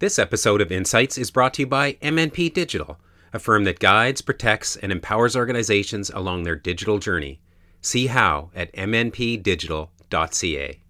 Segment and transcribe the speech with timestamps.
[0.00, 3.00] This episode of Insights is brought to you by MNP Digital,
[3.32, 7.40] a firm that guides, protects, and empowers organizations along their digital journey.
[7.80, 10.80] See how at mnpdigital.ca.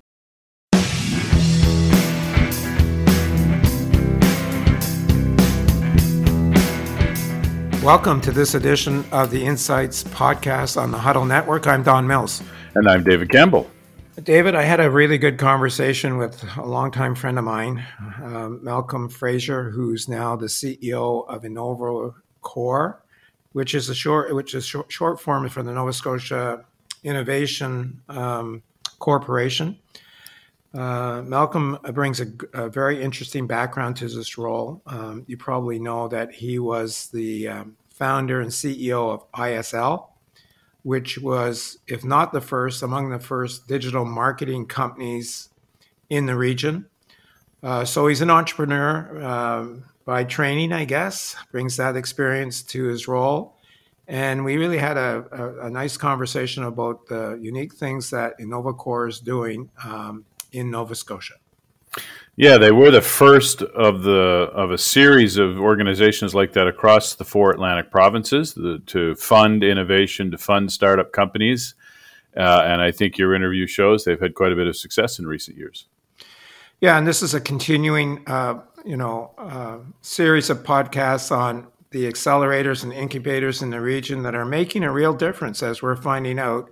[7.82, 11.66] Welcome to this edition of the Insights podcast on the Huddle Network.
[11.66, 12.42] I'm Don Mills.
[12.74, 13.70] And I'm David Campbell.
[14.22, 17.84] David, I had a really good conversation with a longtime friend of mine,
[18.20, 22.96] uh, Malcolm Fraser, who's now the CEO of InnovaCorp,
[23.52, 26.64] which is a short, which is short, short form for the Nova Scotia
[27.04, 28.62] Innovation um,
[28.98, 29.78] Corporation.
[30.74, 34.82] Uh, Malcolm brings a, a, very interesting background to this role.
[34.86, 40.08] Um, you probably know that he was the um, founder and CEO of ISL,
[40.88, 45.50] which was, if not the first, among the first digital marketing companies
[46.08, 46.86] in the region.
[47.62, 53.06] Uh, so he's an entrepreneur um, by training, I guess, brings that experience to his
[53.06, 53.58] role.
[54.06, 59.10] And we really had a, a, a nice conversation about the unique things that InnovaCorp
[59.10, 61.34] is doing um, in Nova Scotia.
[62.38, 67.16] Yeah, they were the first of the of a series of organizations like that across
[67.16, 71.74] the four Atlantic provinces the, to fund innovation, to fund startup companies,
[72.36, 75.26] uh, and I think your interview shows they've had quite a bit of success in
[75.26, 75.86] recent years.
[76.80, 82.04] Yeah, and this is a continuing, uh, you know, uh, series of podcasts on the
[82.04, 86.38] accelerators and incubators in the region that are making a real difference, as we're finding
[86.38, 86.70] out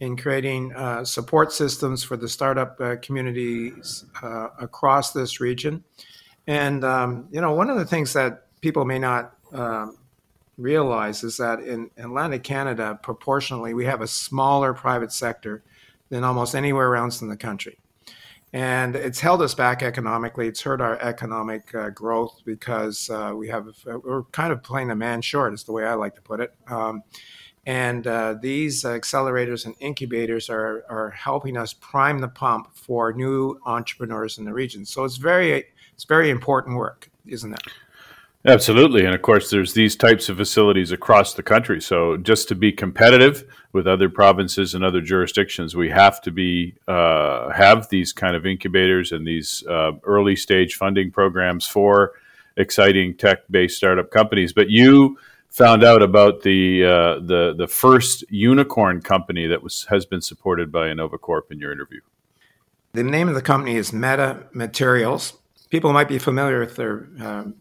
[0.00, 5.84] in creating uh, support systems for the startup uh, communities uh, across this region.
[6.46, 9.98] And, um, you know, one of the things that people may not um,
[10.56, 15.62] realize is that in Atlantic Canada, proportionally, we have a smaller private sector
[16.08, 17.78] than almost anywhere else in the country.
[18.52, 20.48] And it's held us back economically.
[20.48, 24.96] It's hurt our economic uh, growth because uh, we have, we're kind of playing a
[24.96, 26.52] man short, is the way I like to put it.
[26.68, 27.04] Um,
[27.66, 33.60] and uh, these accelerators and incubators are, are helping us prime the pump for new
[33.66, 34.84] entrepreneurs in the region.
[34.84, 35.64] So it's very
[35.94, 37.60] it's very important work, isn't it?
[38.46, 41.78] Absolutely, and of course, there's these types of facilities across the country.
[41.82, 46.74] So just to be competitive with other provinces and other jurisdictions, we have to be
[46.88, 52.12] uh, have these kind of incubators and these uh, early stage funding programs for
[52.56, 54.54] exciting tech based startup companies.
[54.54, 55.18] But you
[55.50, 60.72] found out about the uh, the the first unicorn company that was has been supported
[60.72, 62.00] by InnovaCorp in your interview.
[62.92, 65.34] The name of the company is Meta Materials.
[65.70, 67.54] People might be familiar with their um,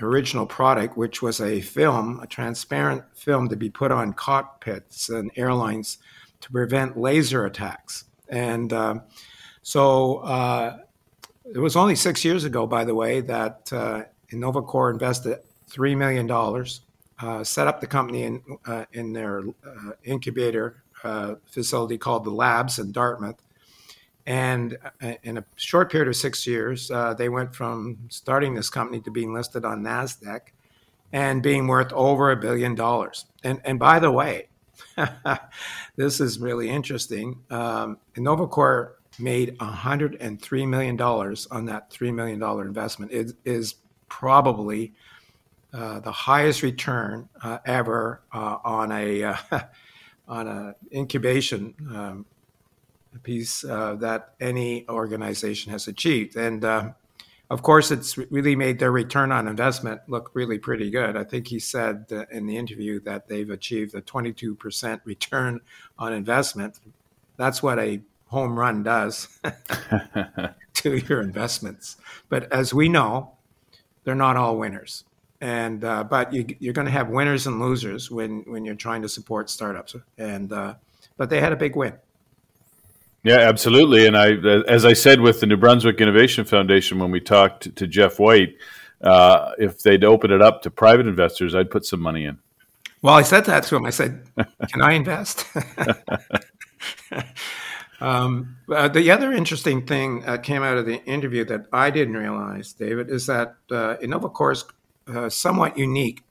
[0.00, 5.30] original product, which was a film, a transparent film to be put on cockpits and
[5.36, 5.98] airlines
[6.40, 8.04] to prevent laser attacks.
[8.28, 9.00] And uh,
[9.62, 10.78] so uh,
[11.52, 15.38] it was only six years ago, by the way, that uh, InnovaCorp invested
[15.70, 16.26] $3 million
[17.20, 22.30] uh, set up the company in uh, in their uh, incubator uh, facility called the
[22.30, 23.42] Labs in Dartmouth.
[24.26, 29.00] And uh, in a short period of six years, they went from starting this company
[29.00, 30.40] to being listed on Nasdaq
[31.12, 33.24] and being worth over a billion dollars.
[33.42, 34.48] And and by the way,
[35.96, 37.40] this is really interesting.
[37.50, 43.12] Um, InnovaCorp made $103 million on that $3 million investment.
[43.12, 43.76] It is
[44.08, 44.92] probably
[45.72, 49.36] uh, the highest return uh, ever uh, on a uh,
[50.28, 52.26] on an incubation um,
[53.22, 56.64] piece uh, that any organization has achieved, and
[57.50, 61.16] of course, it's really made their return on investment look really pretty good.
[61.16, 65.60] I think he said in the interview that they've achieved a 22% return
[65.98, 66.78] on investment.
[67.38, 69.40] That's what a home run does
[70.74, 71.96] to your investments.
[72.28, 73.32] But as we know,
[74.04, 75.04] they're not all winners
[75.40, 79.02] and uh, but you, are going to have winners and losers when when you're trying
[79.02, 79.94] to support startups.
[80.16, 80.74] And uh,
[81.16, 81.94] but they had a big win.
[83.22, 84.06] Yeah absolutely.
[84.06, 84.32] And i
[84.68, 88.56] as i said with the new brunswick innovation foundation when we talked to jeff white
[89.00, 92.38] uh, if they'd open it up to private investors i'd put some money in.
[93.02, 93.84] Well i said that to him.
[93.84, 94.24] I said
[94.68, 95.46] can i invest?
[98.00, 102.16] Um, uh, the other interesting thing that came out of the interview that I didn't
[102.16, 104.64] realize, David, is that uh, InnovaCorp's
[105.08, 106.22] uh, somewhat unique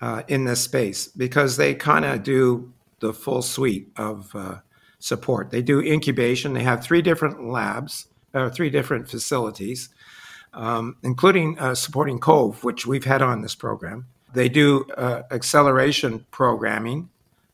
[0.00, 4.56] uh, in this space because they kind of do the full suite of uh,
[4.98, 5.50] support.
[5.50, 6.52] They do incubation.
[6.52, 9.88] They have three different labs, or three different facilities,
[10.52, 14.06] um, including uh, supporting Cove, which we've had on this program.
[14.32, 17.08] They do uh, acceleration programming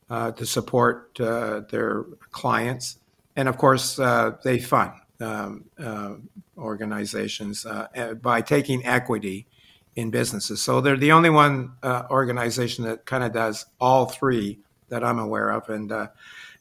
[0.09, 2.97] to support their clients,
[3.35, 3.95] and of course,
[4.43, 4.91] they fund.
[5.21, 6.15] um, uh,
[6.57, 9.47] organizations uh, by taking equity
[9.95, 10.61] in businesses.
[10.61, 14.59] So they're the only one uh, organization that kind of does all three
[14.89, 16.07] that I'm aware of, and uh,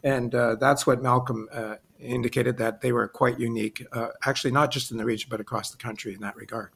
[0.02, 3.84] and uh, that's what Malcolm uh, indicated that they were quite unique,
[4.24, 6.70] actually not just in the region but across the country in that regard.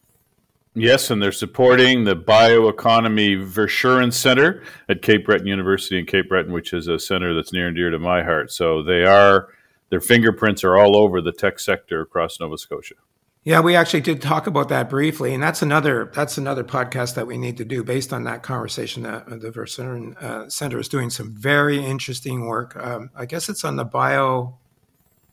[0.77, 6.53] Yes, and they're supporting the Bioeconomy Verschuren Center at Cape Breton University in Cape Breton,
[6.53, 8.51] which is a center that's near and dear to my heart.
[8.51, 9.51] So they are
[9.91, 12.97] their fingerprints are all over the tech sector across Nova Scotia.
[13.45, 17.27] Yeah, we actually did talk about that briefly, and that's another that's another podcast that
[17.27, 19.03] we need to do based on that conversation.
[19.03, 22.75] That the Verschuren uh, Center is doing some very interesting work.
[22.75, 24.57] Um, I guess it's on the bio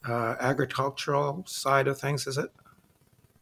[0.05, 2.51] uh, agricultural side of things, is it?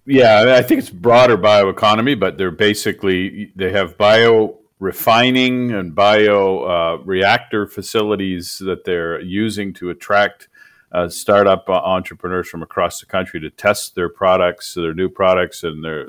[0.06, 6.60] Yeah, I think it's broader bioeconomy, but they're basically they have bio refining and bio
[6.60, 10.48] uh, reactor facilities that they're using to attract
[10.92, 15.64] uh, startup uh, entrepreneurs from across the country to test their products, their new products,
[15.64, 16.08] and their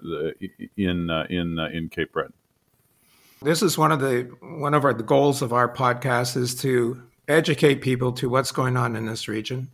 [0.77, 2.33] in uh, in uh, in Cape Breton.
[3.43, 7.03] This is one of the one of our the goals of our podcast is to
[7.29, 9.71] educate people to what's going on in this region.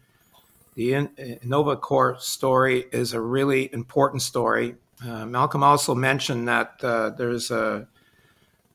[0.74, 4.74] The Innovacorp story is a really important story.
[5.02, 7.88] Uh, Malcolm also mentioned that uh, there's a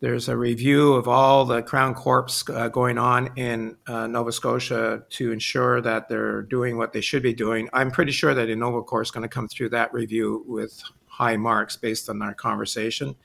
[0.01, 5.03] there's a review of all the Crown Corps uh, going on in uh, Nova Scotia
[5.11, 7.69] to ensure that they're doing what they should be doing.
[7.71, 11.77] I'm pretty sure that Innovacorp is going to come through that review with high marks
[11.77, 13.15] based on our conversation.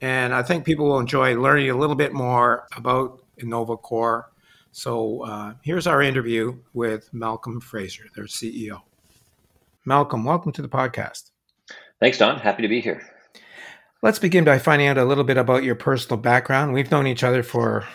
[0.00, 4.24] And I think people will enjoy learning a little bit more about Innovacorp.
[4.72, 8.80] So uh, here's our interview with Malcolm Fraser, their CEO.
[9.84, 11.30] Malcolm, welcome to the podcast.
[12.00, 12.38] Thanks, Don.
[12.38, 13.15] Happy to be here.
[14.02, 16.74] Let's begin by finding out a little bit about your personal background.
[16.74, 17.86] We've known each other for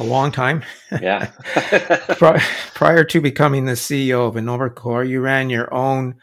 [0.00, 0.64] a long time.
[0.90, 1.30] Yeah.
[2.74, 6.16] Prior to becoming the CEO of Innovacorp, you ran your own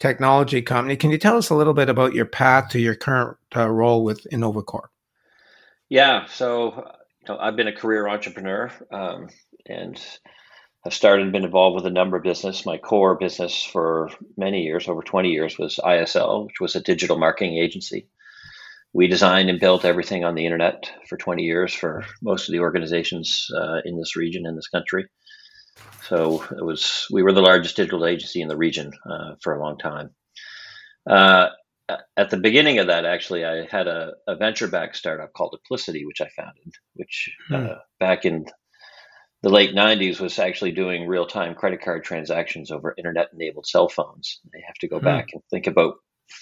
[0.00, 0.96] technology company.
[0.96, 4.02] Can you tell us a little bit about your path to your current uh, role
[4.02, 4.88] with Innovacorp?
[5.90, 6.24] Yeah.
[6.26, 6.74] So
[7.20, 9.28] you know, I've been a career entrepreneur um,
[9.66, 10.00] and
[10.84, 12.64] have started and been involved with a number of business.
[12.64, 17.18] My core business for many years, over 20 years, was ISL, which was a digital
[17.18, 18.08] marketing agency
[18.92, 22.60] we designed and built everything on the internet for 20 years for most of the
[22.60, 25.06] organizations uh, in this region in this country
[26.02, 29.62] so it was we were the largest digital agency in the region uh, for a
[29.62, 30.10] long time
[31.08, 31.48] uh,
[32.16, 36.20] at the beginning of that actually i had a, a venture-backed startup called Applicity which
[36.20, 37.72] i founded which uh, hmm.
[38.00, 38.46] back in
[39.42, 44.62] the late 90s was actually doing real-time credit card transactions over internet-enabled cell phones they
[44.66, 45.04] have to go hmm.
[45.04, 45.94] back and think about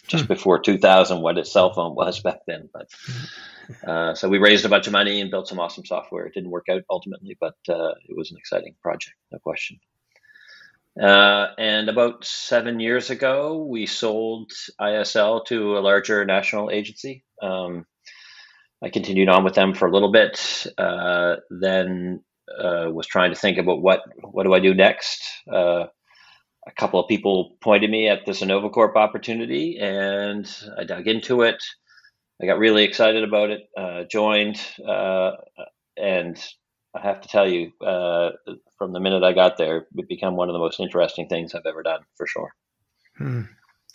[0.07, 0.33] just hmm.
[0.33, 2.69] before 2000 what a cell phone was back then.
[2.73, 3.91] But hmm.
[3.91, 6.27] uh, so we raised a bunch of money and built some awesome software.
[6.27, 9.79] It didn't work out ultimately, but uh, it was an exciting project, no question.
[11.01, 14.51] Uh, and about seven years ago, we sold
[14.81, 17.23] ISL to a larger national agency.
[17.43, 17.85] Um,
[18.83, 23.39] I continued on with them for a little bit, uh, then uh, was trying to
[23.39, 25.23] think about what what do I do next
[25.53, 25.87] uh,
[26.67, 31.63] a couple of people pointed me at this Innovacorp opportunity, and I dug into it.
[32.43, 33.69] I got really excited about it.
[33.77, 35.33] Uh, joined, uh,
[35.97, 36.37] and
[36.95, 38.31] I have to tell you, uh,
[38.77, 41.67] from the minute I got there, it became one of the most interesting things I've
[41.67, 42.55] ever done, for sure.
[43.17, 43.43] Hmm.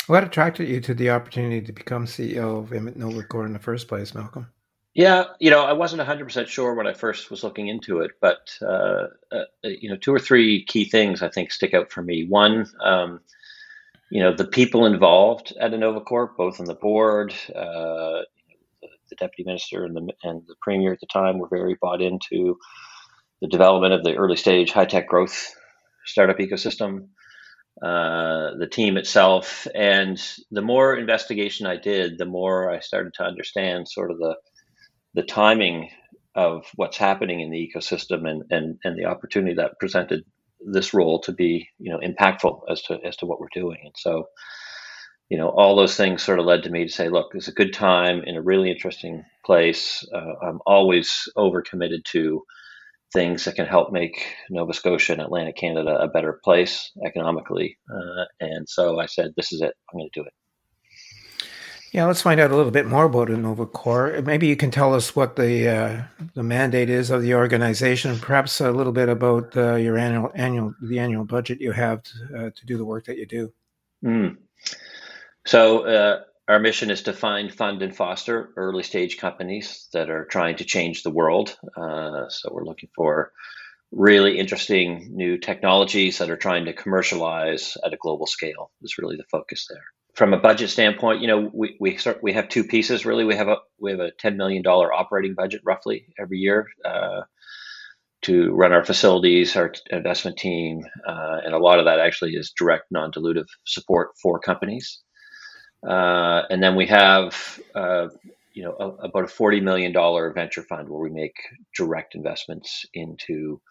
[0.08, 4.16] What attracted you to the opportunity to become CEO of Innovacorp in the first place,
[4.16, 4.48] Malcolm?
[4.94, 8.58] Yeah, you know, I wasn't 100% sure when I first was looking into it, but,
[8.62, 12.26] uh, uh, you know, two or three key things I think stick out for me.
[12.28, 13.22] One, um,
[14.10, 18.24] you know, the people involved at Innovacorp, both on the board, uh,
[18.82, 22.58] the, deputy minister and the, and the premier at the time were very bought into
[23.42, 25.54] the development of the early stage high tech growth
[26.06, 27.08] startup ecosystem.
[27.82, 30.22] Uh, the team itself, and
[30.52, 34.36] the more investigation I did, the more I started to understand sort of the
[35.14, 35.90] the timing
[36.36, 40.24] of what's happening in the ecosystem and, and, and the opportunity that presented
[40.66, 43.80] this role to be you know impactful as to as to what we're doing.
[43.84, 44.26] And so
[45.30, 47.54] you know all those things sort of led to me to say look it's a
[47.54, 50.08] good time in a really interesting place.
[50.14, 52.44] Uh, i'm always over committed to
[53.14, 57.78] things that can help make nova scotia and atlantic canada a better place economically.
[57.92, 59.74] Uh, and so i said this is it.
[59.92, 60.34] I'm going to do it
[61.92, 64.26] yeah, let's find out a little bit more about Innovacorp.
[64.26, 66.04] Maybe you can tell us what the uh,
[66.36, 70.74] the mandate is of the organization, perhaps a little bit about uh, your annual annual
[70.82, 73.52] the annual budget you have to, uh, to do the work that you do.
[74.06, 74.38] Mm.
[75.46, 80.26] So uh, our mission is to find, fund, and foster early stage companies that are
[80.26, 81.58] trying to change the world.
[81.76, 83.34] Uh, so we're looking for
[83.92, 89.18] really interesting new technologies that are trying to commercialize at a global scale is really
[89.18, 89.84] the focus there.
[90.16, 93.24] From a budget standpoint, you know, we, we start we have two pieces really.
[93.24, 97.22] We have a we have a ten million dollar operating budget roughly every year uh,
[98.24, 102.54] to run our facilities, our investment team, uh, and a lot of that actually is
[102.58, 105.02] direct non-dilutive support for companies.
[105.88, 108.08] Uh, and then we have uh,
[108.54, 109.94] you know, a, about a $40 million
[110.34, 111.36] venture fund where we make
[111.76, 113.62] direct investments into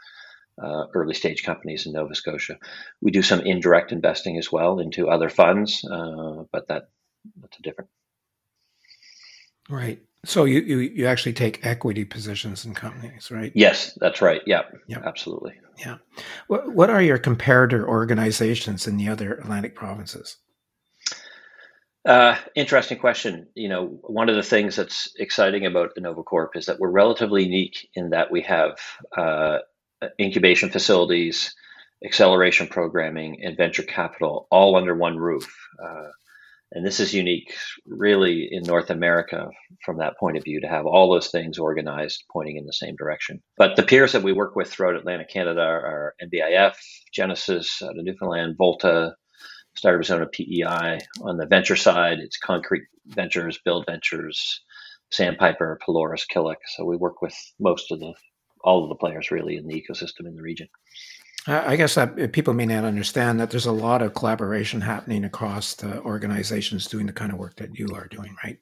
[0.63, 2.59] uh, early stage companies in Nova Scotia.
[3.01, 6.89] We do some indirect investing as well into other funds, uh, but that
[7.41, 7.91] that's a different.
[9.69, 10.01] Right.
[10.25, 13.53] So you, you you actually take equity positions in companies, right?
[13.55, 14.43] Yes, that's right.
[14.45, 15.55] Yeah, yeah, absolutely.
[15.79, 15.97] Yeah.
[16.49, 20.37] What what are your comparator organizations in the other Atlantic provinces?
[22.07, 23.47] Uh, interesting question.
[23.55, 27.89] You know, one of the things that's exciting about InnovaCorp is that we're relatively unique
[27.95, 28.79] in that we have
[29.17, 29.59] uh,
[30.19, 31.55] incubation facilities,
[32.05, 35.55] acceleration programming, and venture capital all under one roof.
[35.83, 36.09] Uh,
[36.73, 37.53] and this is unique,
[37.85, 39.49] really, in North America
[39.85, 42.95] from that point of view to have all those things organized, pointing in the same
[42.97, 43.43] direction.
[43.59, 46.77] But the peers that we work with throughout Atlantic Canada are NBIF,
[47.13, 49.17] Genesis out of Newfoundland, Volta,
[49.81, 50.99] Startup Zone PEI.
[51.23, 54.61] On the venture side, it's Concrete Ventures, Build Ventures,
[55.11, 56.59] Sandpiper, Pelorus, Killick.
[56.77, 58.13] So we work with most of the
[58.63, 60.69] all of the players really in the ecosystem in the region.
[61.47, 65.25] I guess that eh, people may not understand that there's a lot of collaboration happening
[65.25, 68.59] across the organizations doing the kind of work that you are doing, right?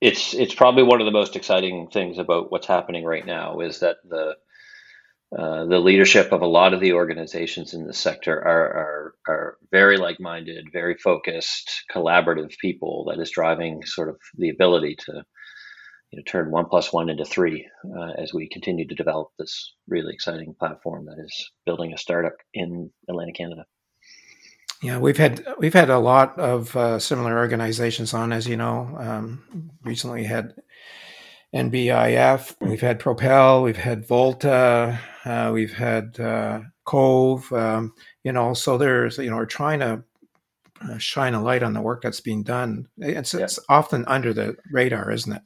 [0.00, 3.80] It's it's probably one of the most exciting things about what's happening right now is
[3.80, 4.36] that the
[5.36, 9.56] uh, the leadership of a lot of the organizations in the sector are, are, are
[9.70, 15.22] very like-minded, very focused, collaborative people that is driving sort of the ability to
[16.10, 19.72] you know, turn one plus one into three uh, as we continue to develop this
[19.86, 23.64] really exciting platform that is building a startup in Atlantic Canada.
[24.82, 28.96] Yeah, we've had we've had a lot of uh, similar organizations on, as you know.
[28.98, 30.54] Um, recently had
[31.54, 37.52] NBIF, we've had Propel, we've had Volta, uh, we've had uh, Cove.
[37.52, 37.92] Um,
[38.22, 40.04] you know, so there's you know we're trying to
[40.82, 42.86] uh, shine a light on the work that's being done.
[42.98, 43.40] It's, yeah.
[43.40, 45.42] it's often under the radar, isn't it?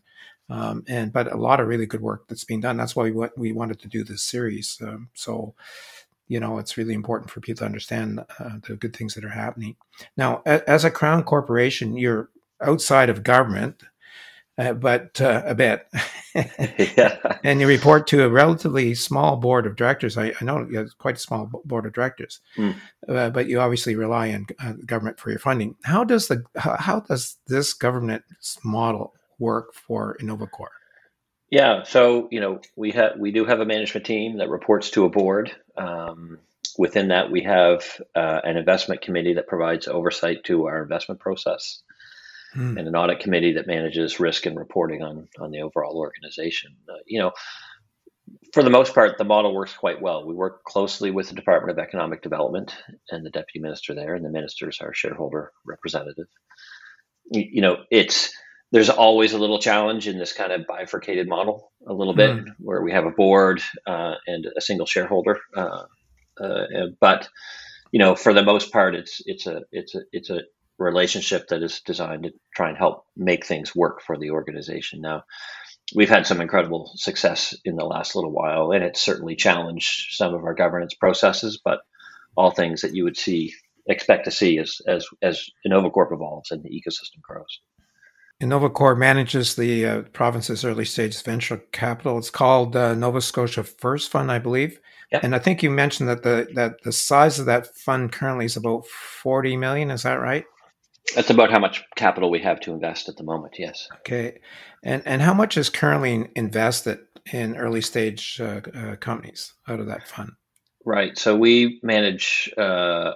[0.50, 2.76] Um, and but a lot of really good work that's being done.
[2.76, 4.78] That's why we we wanted to do this series.
[4.82, 5.54] Um, so
[6.28, 9.30] you know it's really important for people to understand uh, the good things that are
[9.30, 9.76] happening.
[10.18, 12.28] Now, as a crown corporation, you're
[12.60, 13.82] outside of government,
[14.56, 15.86] uh, but uh, a bit,
[16.34, 17.38] yeah.
[17.42, 20.16] and you report to a relatively small board of directors.
[20.16, 22.74] I, I know it's quite a small board of directors, mm.
[23.06, 25.76] but you obviously rely on uh, government for your funding.
[25.84, 28.22] How does the how, how does this government
[28.64, 30.68] model work for InnovaCorp?
[31.50, 35.04] Yeah, so you know we have we do have a management team that reports to
[35.04, 35.54] a board.
[35.76, 36.38] Um,
[36.78, 37.84] within that, we have
[38.14, 41.82] uh, an investment committee that provides oversight to our investment process,
[42.54, 42.78] hmm.
[42.78, 46.76] and an audit committee that manages risk and reporting on on the overall organization.
[46.88, 47.32] Uh, you know,
[48.52, 50.26] for the most part, the model works quite well.
[50.26, 52.74] We work closely with the Department of Economic Development
[53.10, 56.26] and the deputy minister there, and the minister is our shareholder representative.
[57.30, 58.32] You, you know, it's
[58.70, 62.46] there's always a little challenge in this kind of bifurcated model, a little bit, mm.
[62.58, 65.38] where we have a board uh, and a single shareholder.
[65.56, 65.84] Uh,
[66.40, 67.28] uh, but
[67.92, 70.40] you know, for the most part, it's it's a it's a it's a
[70.78, 75.00] relationship that is designed to try and help make things work for the organization.
[75.00, 75.24] Now,
[75.94, 80.34] we've had some incredible success in the last little while, and it's certainly challenged some
[80.34, 81.60] of our governance processes.
[81.64, 81.80] But
[82.36, 83.52] all things that you would see
[83.86, 87.60] expect to see as as as InnovaCorp evolves and the ecosystem grows.
[88.42, 92.18] InnovaCorp manages the uh, province's early stage venture capital.
[92.18, 94.80] It's called uh, Nova Scotia First Fund, I believe.
[95.12, 95.22] Yep.
[95.22, 98.56] And I think you mentioned that the that the size of that fund currently is
[98.56, 99.90] about forty million.
[99.90, 100.44] Is that right?
[101.14, 103.56] That's about how much capital we have to invest at the moment.
[103.58, 103.88] Yes.
[104.00, 104.38] Okay,
[104.82, 106.98] and and how much is currently invested
[107.32, 110.32] in early stage uh, uh companies out of that fund?
[110.84, 111.16] Right.
[111.16, 113.12] So we manage uh,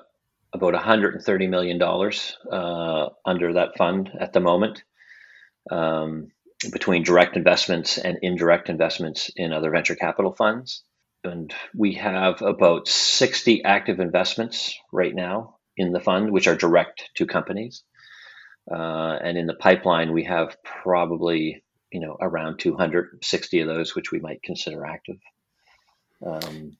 [0.52, 4.82] about 130 million dollars uh, under that fund at the moment
[5.70, 6.28] um,
[6.72, 10.82] between direct investments and indirect investments in other venture capital funds.
[11.24, 17.10] And we have about 60 active investments right now in the fund, which are direct
[17.14, 17.84] to companies.
[18.70, 24.12] Uh, and in the pipeline, we have probably you know around 260 of those, which
[24.12, 25.16] we might consider active.
[26.24, 26.76] Um,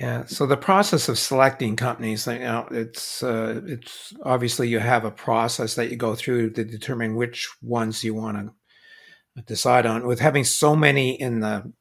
[0.00, 0.24] yeah.
[0.26, 5.10] So the process of selecting companies, you know, it's uh, it's obviously you have a
[5.10, 8.38] process that you go through to determine which ones you want
[9.36, 10.06] to decide on.
[10.06, 11.72] With having so many in the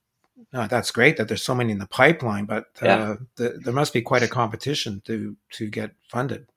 [0.53, 3.15] no, that's great that there's so many in the pipeline, but uh, yeah.
[3.36, 6.48] the, there must be quite a competition to to get funded,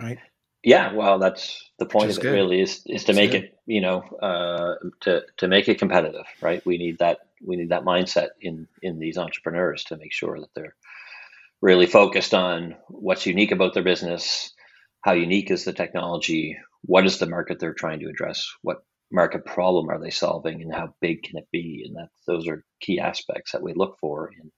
[0.00, 0.18] right?
[0.62, 2.22] Yeah, well, that's the point of it.
[2.22, 2.32] Good.
[2.32, 3.44] Really, is is to make good.
[3.44, 6.64] it, you know, uh, to to make it competitive, right?
[6.64, 10.54] We need that we need that mindset in in these entrepreneurs to make sure that
[10.54, 10.74] they're
[11.60, 14.52] really focused on what's unique about their business,
[15.02, 19.44] how unique is the technology, what is the market they're trying to address, what market
[19.44, 22.98] problem are they solving, and how big can it be, and that those are key
[22.98, 24.50] aspects that we look for in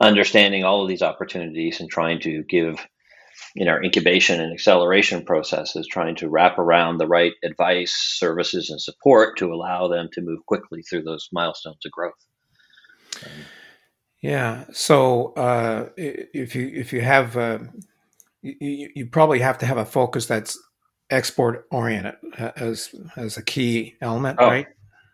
[0.00, 2.84] understanding all of these opportunities and trying to give
[3.56, 8.80] in our incubation and acceleration processes, trying to wrap around the right advice, services, and
[8.80, 12.12] support to allow them to move quickly through those milestones of growth.
[14.22, 14.64] yeah.
[14.72, 17.58] So uh, if you if you have uh,
[18.42, 20.58] you, you probably have to have a focus that's
[21.10, 24.66] export oriented uh, as as a key element, oh, right?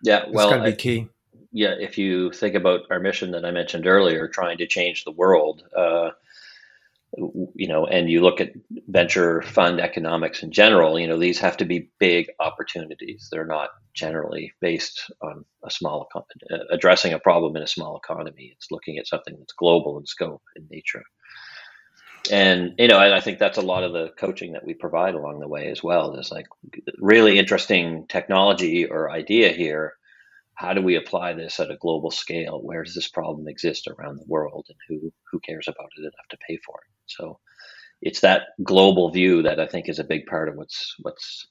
[0.02, 0.24] Yeah.
[0.30, 1.08] Well, it's got to be key.
[1.52, 1.74] Yeah.
[1.78, 5.62] If you think about our mission that I mentioned earlier, trying to change the world.
[5.76, 6.10] Uh,
[7.56, 8.52] you know, and you look at
[8.88, 13.28] venture fund economics in general, you know, these have to be big opportunities.
[13.30, 16.20] They're not generally based on a small, uh,
[16.70, 18.52] addressing a problem in a small economy.
[18.54, 21.02] It's looking at something that's global in scope in nature.
[22.30, 25.40] And, you know, I think that's a lot of the coaching that we provide along
[25.40, 26.12] the way as well.
[26.12, 26.46] There's like
[26.98, 29.94] really interesting technology or idea here
[30.60, 32.60] how do we apply this at a global scale?
[32.62, 36.28] Where does this problem exist around the world, and who who cares about it enough
[36.28, 36.92] to pay for it?
[37.06, 37.40] So,
[38.02, 41.46] it's that global view that I think is a big part of what's what's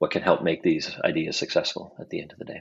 [0.00, 2.60] what can help make these ideas successful at the end of the day.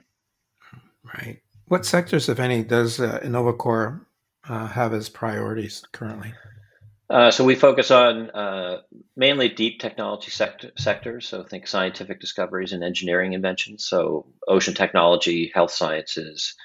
[1.03, 1.41] Right.
[1.67, 4.05] What sectors, if any, does uh, InnovaCorp
[4.47, 6.33] uh, have as priorities currently?
[7.09, 8.81] Uh, so we focus on uh,
[9.15, 11.27] mainly deep technology sector, sectors.
[11.27, 13.85] So think scientific discoveries and engineering inventions.
[13.85, 16.55] So ocean technology, health sciences,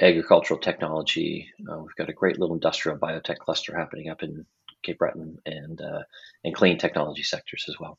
[0.00, 1.48] agricultural technology.
[1.70, 4.44] Uh, we've got a great little industrial biotech cluster happening up in
[4.82, 6.02] Cape Breton and uh,
[6.44, 7.98] and clean technology sectors as well.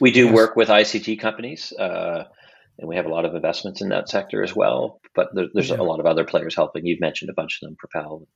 [0.00, 0.34] We do yes.
[0.34, 1.72] work with ICT companies.
[1.72, 2.24] Uh,
[2.78, 5.00] and we have a lot of investments in that sector as well.
[5.14, 5.76] But there, there's yeah.
[5.76, 6.86] a lot of other players helping.
[6.86, 8.26] You've mentioned a bunch of them, Propel,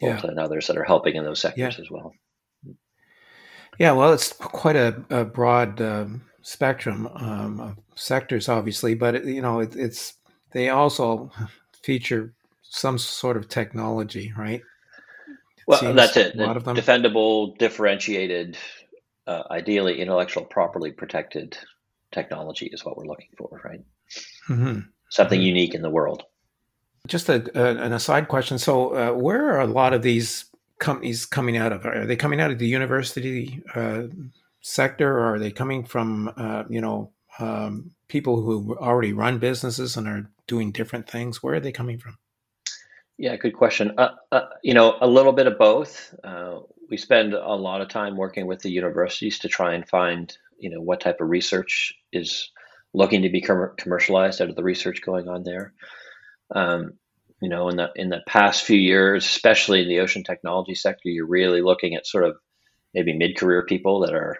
[0.00, 0.20] yeah.
[0.22, 1.82] and others that are helping in those sectors yeah.
[1.82, 2.12] as well.
[3.78, 9.24] Yeah, well, it's quite a, a broad um, spectrum um, of sectors, obviously, but it,
[9.26, 10.14] you know, it, it's
[10.52, 11.30] they also
[11.82, 12.32] feature
[12.62, 14.62] some sort of technology, right?
[15.66, 16.34] well, that's it.
[16.36, 16.76] A lot of them.
[16.76, 18.56] Defendable, differentiated,
[19.26, 21.58] uh, ideally intellectual properly protected
[22.12, 23.80] technology is what we're looking for, right?
[24.48, 24.80] Mm-hmm.
[25.10, 25.46] Something mm-hmm.
[25.46, 26.22] unique in the world.
[27.06, 28.58] Just a, a, an aside question.
[28.58, 30.46] So, uh, where are a lot of these
[30.78, 31.84] companies coming out of?
[31.84, 34.04] Are they coming out of the university uh,
[34.60, 39.96] sector, or are they coming from uh, you know um, people who already run businesses
[39.96, 41.42] and are doing different things?
[41.42, 42.18] Where are they coming from?
[43.18, 43.92] Yeah, good question.
[43.96, 46.14] Uh, uh, you know, a little bit of both.
[46.22, 50.36] Uh, we spend a lot of time working with the universities to try and find
[50.58, 52.50] you know what type of research is
[52.94, 55.74] looking to be com- commercialized out of the research going on there.
[56.54, 56.92] Um,
[57.42, 61.08] you know, in the in the past few years, especially in the ocean technology sector,
[61.08, 62.36] you're really looking at sort of
[62.94, 64.38] maybe mid-career people that are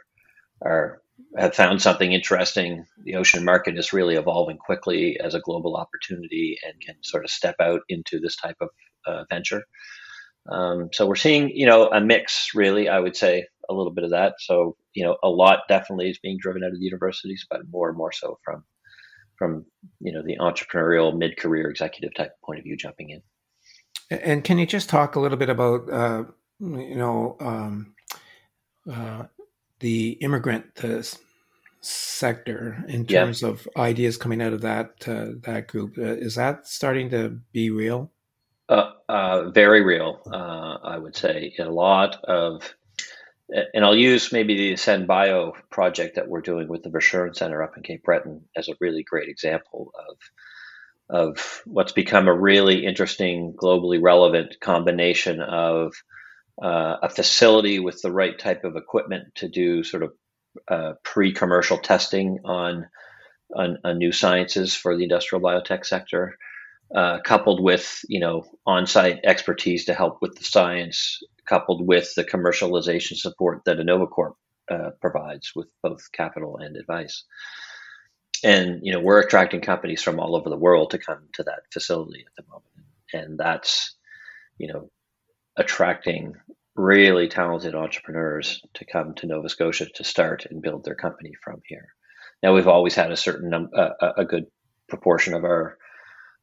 [0.63, 1.03] are
[1.37, 2.87] have found something interesting.
[3.05, 7.31] The ocean market is really evolving quickly as a global opportunity and can sort of
[7.31, 8.69] step out into this type of
[9.07, 9.63] uh, venture.
[10.49, 14.05] Um, so we're seeing, you know, a mix really, I would say a little bit
[14.05, 14.35] of that.
[14.39, 17.89] So, you know, a lot definitely is being driven out of the universities, but more
[17.89, 18.65] and more so from
[19.39, 19.65] from
[20.01, 23.23] you know the entrepreneurial mid-career executive type point of view jumping in.
[24.11, 26.25] And can you just talk a little bit about uh,
[26.61, 27.95] you know um,
[28.91, 29.25] uh,
[29.81, 31.03] the immigrant uh,
[31.81, 33.49] sector in terms yeah.
[33.49, 35.99] of ideas coming out of that uh, that group?
[35.99, 38.11] Uh, is that starting to be real?
[38.69, 41.55] Uh, very real i would say.
[41.59, 42.75] A lot of
[43.49, 47.63] and I'll use maybe the Ascend Bio project that we're doing with the Verschuren Center
[47.63, 50.17] up in Cape Breton as a really great example of
[51.09, 55.95] of what's become a really interesting, globally relevant combination of
[56.61, 60.13] uh, a facility with the right type of equipment to do sort of
[60.69, 62.89] uh, pre-commercial testing on,
[63.55, 66.37] on, on new sciences for the industrial biotech sector,
[66.95, 72.25] uh, coupled with you know on-site expertise to help with the science coupled with the
[72.25, 74.35] commercialization support that InnovaCorp
[74.71, 77.25] uh, provides with both capital and advice.
[78.45, 81.63] And you know, we're attracting companies from all over the world to come to that
[81.73, 83.97] facility at the moment, and that's
[84.59, 84.91] you know
[85.57, 86.35] attracting
[86.77, 91.63] really talented entrepreneurs to come to Nova Scotia to start and build their company from
[91.67, 91.89] here.
[92.43, 94.47] Now, we've always had a certain uh, a good
[94.89, 95.79] proportion of our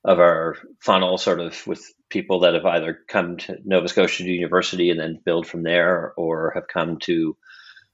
[0.05, 4.89] of our funnel, sort of with people that have either come to Nova Scotia University
[4.89, 7.35] and then build from there, or have come to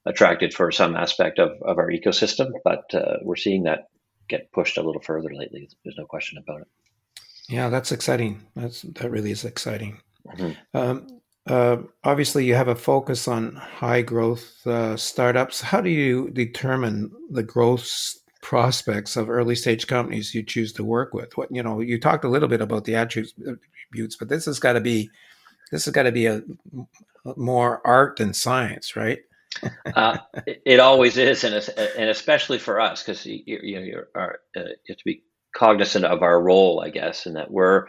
[0.06, 2.50] attracted for some aspect of, of our ecosystem.
[2.64, 3.88] But uh, we're seeing that
[4.28, 5.68] get pushed a little further lately.
[5.84, 6.68] There's no question about it.
[7.48, 8.46] Yeah, that's exciting.
[8.54, 10.00] That's that really is exciting.
[10.26, 10.78] Mm-hmm.
[10.78, 15.60] Um, uh, obviously, you have a focus on high growth uh, startups.
[15.60, 21.14] How do you determine the growth prospects of early stage companies you choose to work
[21.14, 21.36] with?
[21.36, 24.74] What you know, you talked a little bit about the attributes, but this has got
[24.74, 25.10] to be
[25.70, 26.42] this has got to be a
[27.36, 29.20] more art than science, right?
[29.94, 30.18] uh,
[30.64, 31.54] it, always is, and
[31.98, 35.24] and especially for us because you, you, know you uh, you have to be
[35.54, 37.86] cognizant of our role, I guess, and that we're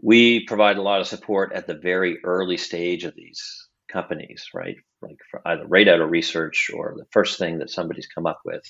[0.00, 4.76] we provide a lot of support at the very early stage of these companies, right?
[5.02, 8.62] Like either right out of research or the first thing that somebody's come up with.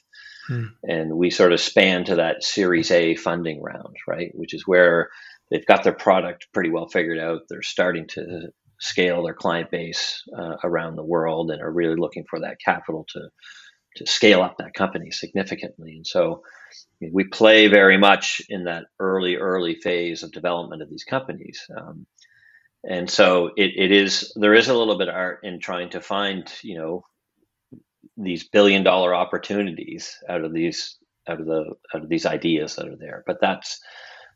[0.48, 0.64] Hmm.
[0.85, 4.31] And we sort of span to that Series A funding round, right?
[4.35, 5.11] Which is where
[5.50, 7.42] they've got their product pretty well figured out.
[7.48, 8.48] They're starting to
[8.81, 13.07] scale their client base uh, around the world and are really looking for that capital
[13.11, 13.29] to
[13.96, 15.92] to scale up that company significantly.
[15.96, 16.42] And so
[17.00, 21.66] we play very much in that early, early phase of development of these companies.
[21.74, 22.07] Um,
[22.88, 26.01] and so it, it is, there is a little bit of art in trying to
[26.01, 27.05] find, you know,
[28.16, 30.96] these billion dollar opportunities out of these,
[31.29, 33.25] out of the, out of these ideas that are there.
[33.27, 33.81] But that's,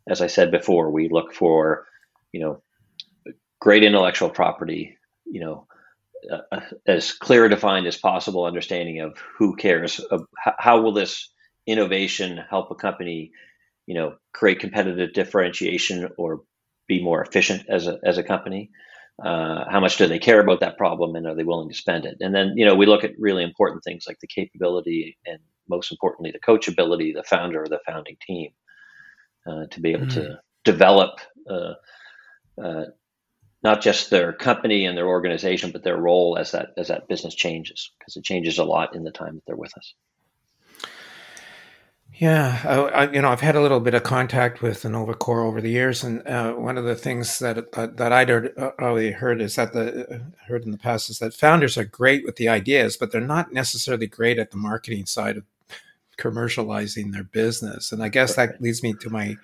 [0.09, 1.87] as I said before, we look for,
[2.33, 2.63] you know,
[3.61, 5.67] great intellectual property, you know,
[6.31, 10.01] uh, as clear defined as possible understanding of who cares,
[10.59, 11.31] how will this
[11.67, 13.31] innovation help a company,
[13.87, 16.43] you know, create competitive differentiation or
[16.95, 18.63] be more efficient as a as a company?
[19.29, 22.03] Uh, how much do they care about that problem, and are they willing to spend
[22.11, 22.17] it?
[22.21, 25.93] And then, you know, we look at really important things like the capability and most
[25.93, 28.51] importantly, the coachability, the founder or the founding team,
[29.47, 30.15] uh, to be able mm.
[30.15, 31.13] to develop.
[31.49, 31.75] Uh,
[32.65, 32.85] uh,
[33.63, 37.35] not just their company and their organization, but their role as that as that business
[37.35, 39.95] changes, because it changes a lot in the time that they're with us.
[42.21, 44.83] Yeah, I, I, you know, I've had a little bit of contact with
[45.19, 48.53] Core over the years, and uh, one of the things that uh, that I'd heard,
[48.59, 52.27] uh, heard is that the uh, heard in the past is that founders are great
[52.27, 55.45] with the ideas, but they're not necessarily great at the marketing side of
[56.19, 57.91] commercializing their business.
[57.91, 59.37] And I guess that leads me to my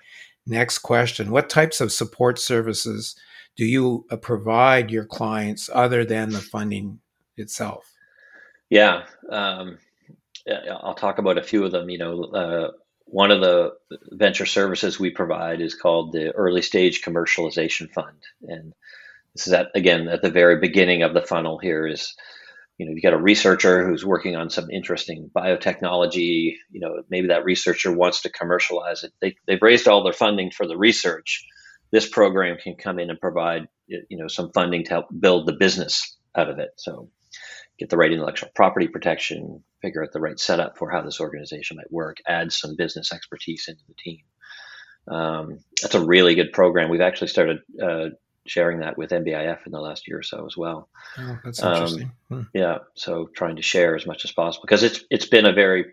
[0.45, 3.15] next question: What types of support services
[3.55, 6.99] do you uh, provide your clients other than the funding
[7.37, 7.91] itself?
[8.69, 9.05] Yeah.
[9.31, 9.79] Um,
[10.49, 11.89] I'll talk about a few of them.
[11.89, 12.71] You know, uh,
[13.05, 13.71] one of the
[14.11, 18.73] venture services we provide is called the Early Stage Commercialization Fund, and
[19.33, 21.57] this is at again at the very beginning of the funnel.
[21.57, 22.15] Here is,
[22.77, 26.55] you know, you got a researcher who's working on some interesting biotechnology.
[26.71, 29.13] You know, maybe that researcher wants to commercialize it.
[29.21, 31.45] They they've raised all their funding for the research.
[31.91, 35.53] This program can come in and provide you know some funding to help build the
[35.53, 36.71] business out of it.
[36.77, 37.09] So
[37.79, 41.77] get the right intellectual property protection, figure out the right setup for how this organization
[41.77, 44.19] might work, add some business expertise into the team.
[45.07, 46.89] Um, that's a really good program.
[46.89, 48.09] We've actually started uh,
[48.45, 50.89] sharing that with NBIF in the last year or so as well.
[51.17, 52.11] Oh, that's interesting.
[52.31, 52.41] Um, hmm.
[52.53, 55.85] Yeah, so trying to share as much as possible because it's it's been a very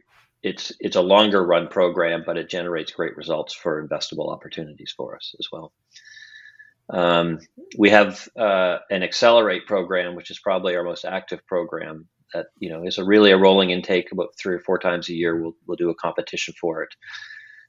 [0.42, 5.14] it's it's a longer run program, but it generates great results for investable opportunities for
[5.14, 5.72] us as well.
[6.90, 7.38] Um,
[7.78, 12.08] we have uh, an accelerate program, which is probably our most active program.
[12.34, 15.14] That you know is a really a rolling intake about three or four times a
[15.14, 15.40] year.
[15.40, 16.90] We'll we'll do a competition for it.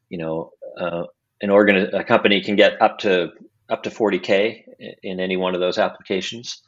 [0.09, 1.03] You know, uh,
[1.41, 3.29] an organ a company can get up to
[3.69, 4.63] up to 40k
[5.03, 6.61] in any one of those applications.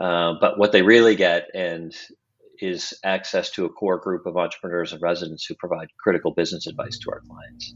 [0.00, 1.94] Uh, but what they really get and
[2.58, 6.98] is access to a core group of entrepreneurs and residents who provide critical business advice
[6.98, 7.74] to our clients.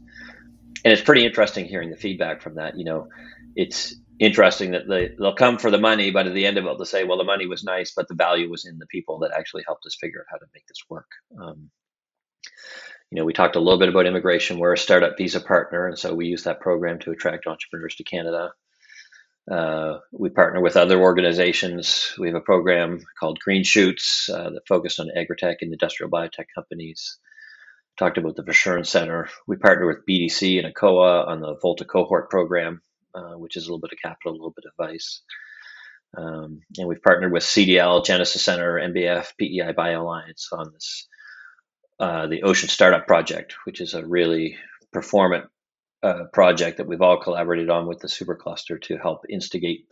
[0.83, 2.77] And it's pretty interesting hearing the feedback from that.
[2.77, 3.07] You know,
[3.55, 6.77] it's interesting that they they'll come for the money, but at the end of it,
[6.77, 9.31] they'll say, "Well, the money was nice, but the value was in the people that
[9.37, 11.09] actually helped us figure out how to make this work."
[11.41, 11.69] Um,
[13.11, 14.59] you know, we talked a little bit about immigration.
[14.59, 18.03] We're a startup visa partner, and so we use that program to attract entrepreneurs to
[18.03, 18.51] Canada.
[19.49, 22.13] Uh, we partner with other organizations.
[22.17, 26.47] We have a program called Green Shoots uh, that focused on agritech and industrial biotech
[26.53, 27.17] companies.
[27.97, 29.29] Talked about the Verschuren Center.
[29.47, 32.81] We partner with BDC and ACOA on the Volta cohort program,
[33.17, 35.21] uh, which is a little bit of capital, a little bit of vice.
[36.17, 41.07] Um, and we've partnered with CDL, Genesis Center, MBF, PEI Bio Alliance on this,
[41.99, 44.57] uh, the Ocean Startup Project, which is a really
[44.93, 45.45] performant
[46.03, 49.87] uh, project that we've all collaborated on with the supercluster to help instigate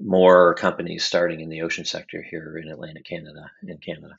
[0.00, 4.18] more companies starting in the ocean sector here in Atlantic Canada, in Canada.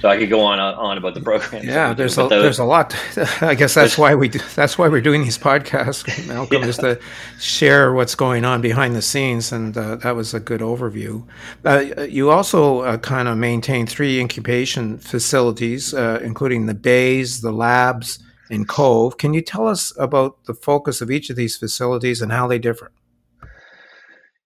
[0.00, 1.62] So I could go on on about the program.
[1.62, 2.96] Yeah, there's a, those, there's a lot.
[3.42, 6.68] I guess that's why we do, that's why we're doing these podcasts, Malcolm, yeah.
[6.68, 6.98] is to
[7.38, 11.26] share what's going on behind the scenes, and uh, that was a good overview.
[11.66, 17.52] Uh, you also uh, kind of maintain three incubation facilities, uh, including the bays, the
[17.52, 18.20] labs,
[18.50, 19.18] and Cove.
[19.18, 22.58] Can you tell us about the focus of each of these facilities and how they
[22.58, 22.90] differ?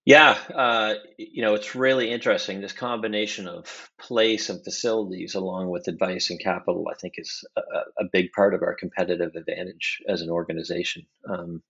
[0.04, 2.60] Yeah, uh, you know, it's really interesting.
[2.60, 7.60] This combination of place and facilities, along with advice and capital, I think is a,
[8.02, 11.06] a big part of our competitive advantage as an organization.
[11.28, 11.62] Um,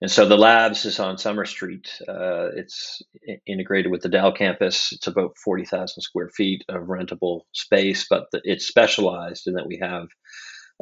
[0.00, 1.90] and so the labs is on Summer Street.
[2.08, 3.02] Uh, it's
[3.46, 4.92] integrated with the Dal campus.
[4.92, 9.78] It's about 40,000 square feet of rentable space, but the, it's specialized in that we
[9.82, 10.06] have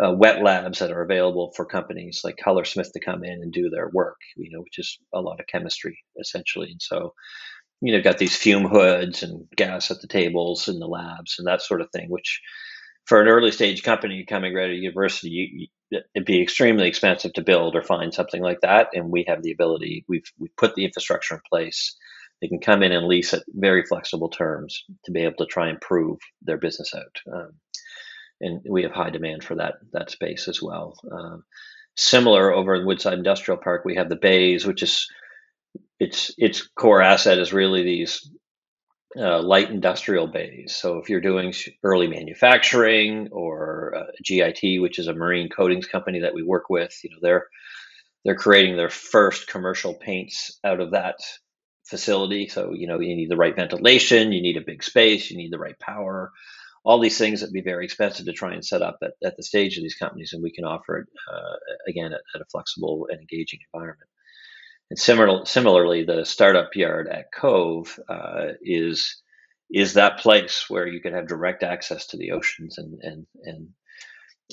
[0.02, 3.70] uh, wet labs that are available for companies like Colorsmith to come in and do
[3.70, 6.70] their work, you know, which is a lot of chemistry essentially.
[6.70, 7.14] And so,
[7.80, 11.46] you know, got these fume hoods and gas at the tables in the labs and
[11.46, 12.40] that sort of thing, which
[13.06, 16.88] for an early stage company coming right out of university, you, you, it'd be extremely
[16.88, 18.88] expensive to build or find something like that.
[18.92, 21.96] And we have the ability, we've, we've put the infrastructure in place.
[22.42, 25.68] They can come in and lease at very flexible terms to be able to try
[25.68, 27.34] and prove their business out.
[27.34, 27.52] Um,
[28.40, 30.98] and we have high demand for that that space as well.
[31.10, 31.44] Um,
[31.96, 35.08] similar over in Woodside Industrial Park, we have the bays, which is
[35.98, 38.30] its its core asset is really these
[39.18, 40.76] uh, light industrial bays.
[40.76, 46.20] So if you're doing early manufacturing or uh, GIT, which is a marine coatings company
[46.20, 47.46] that we work with, you know they're
[48.24, 51.16] they're creating their first commercial paints out of that
[51.84, 52.48] facility.
[52.48, 55.52] So you know you need the right ventilation, you need a big space, you need
[55.52, 56.32] the right power
[56.86, 59.36] all these things that would be very expensive to try and set up at, at
[59.36, 61.56] the stage of these companies, and we can offer it uh,
[61.88, 64.08] again at, at, a flexible and engaging environment.
[64.88, 69.20] And similar, similarly, the startup yard at Cove uh, is
[69.68, 73.68] is that place where you can have direct access to the oceans, and and and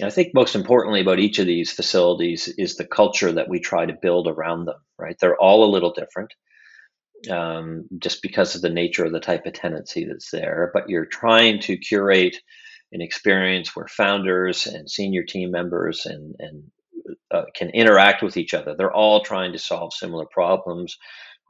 [0.02, 3.86] I think most importantly about each of these facilities is the culture that we try
[3.86, 4.82] to build around them.
[4.98, 6.34] Right, they're all a little different
[7.30, 10.72] um, just because of the nature of the type of tenancy that's there.
[10.74, 12.38] But you're trying to curate
[12.92, 16.64] an experience where founders and senior team members and, and
[17.32, 18.76] uh, can interact with each other.
[18.78, 20.98] They're all trying to solve similar problems,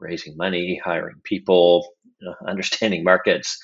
[0.00, 1.86] raising money, hiring people,
[2.24, 3.58] know, understanding markets.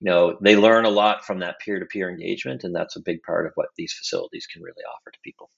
[0.00, 3.46] You know, they learn a lot from that peer-to-peer engagement, and that's a big part
[3.46, 5.50] of what these facilities can really offer to people.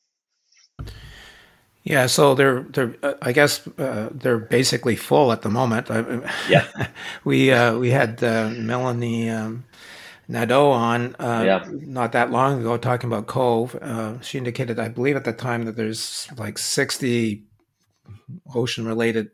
[1.88, 5.88] Yeah, so they're they're uh, I guess uh, they're basically full at the moment.
[6.50, 6.88] Yeah,
[7.24, 9.64] we uh, we had uh, Melanie um,
[10.28, 11.64] Nadeau on uh, yeah.
[11.70, 13.74] not that long ago talking about Cove.
[13.76, 17.44] Uh, she indicated, I believe, at the time that there's like sixty
[18.54, 19.30] ocean related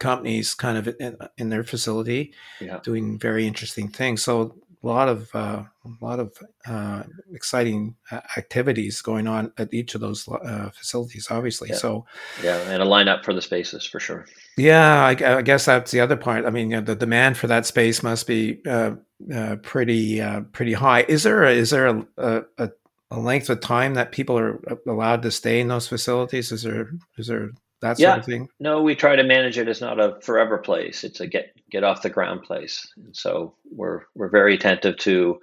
[0.00, 2.80] companies kind of in, in their facility yeah.
[2.82, 4.20] doing very interesting things.
[4.20, 9.72] So a lot of uh, a lot of uh, exciting uh, activities going on at
[9.72, 11.70] each of those uh, facilities, obviously.
[11.70, 11.76] Yeah.
[11.76, 12.06] So,
[12.42, 14.26] yeah, and a lineup for the spaces for sure.
[14.56, 16.44] Yeah, I, I guess that's the other part.
[16.44, 18.92] I mean, you know, the demand for that space must be uh,
[19.34, 20.20] uh, pretty
[20.52, 21.04] pretty high.
[21.08, 22.06] Is there a, is there a,
[22.58, 22.70] a,
[23.10, 26.52] a length of time that people are allowed to stay in those facilities?
[26.52, 27.50] Is there is there
[27.84, 28.12] that yeah.
[28.12, 28.48] sort of thing?
[28.58, 31.04] No, we try to manage it as not a forever place.
[31.04, 32.86] It's a get get off the ground place.
[32.96, 35.38] And so we're we're very attentive to,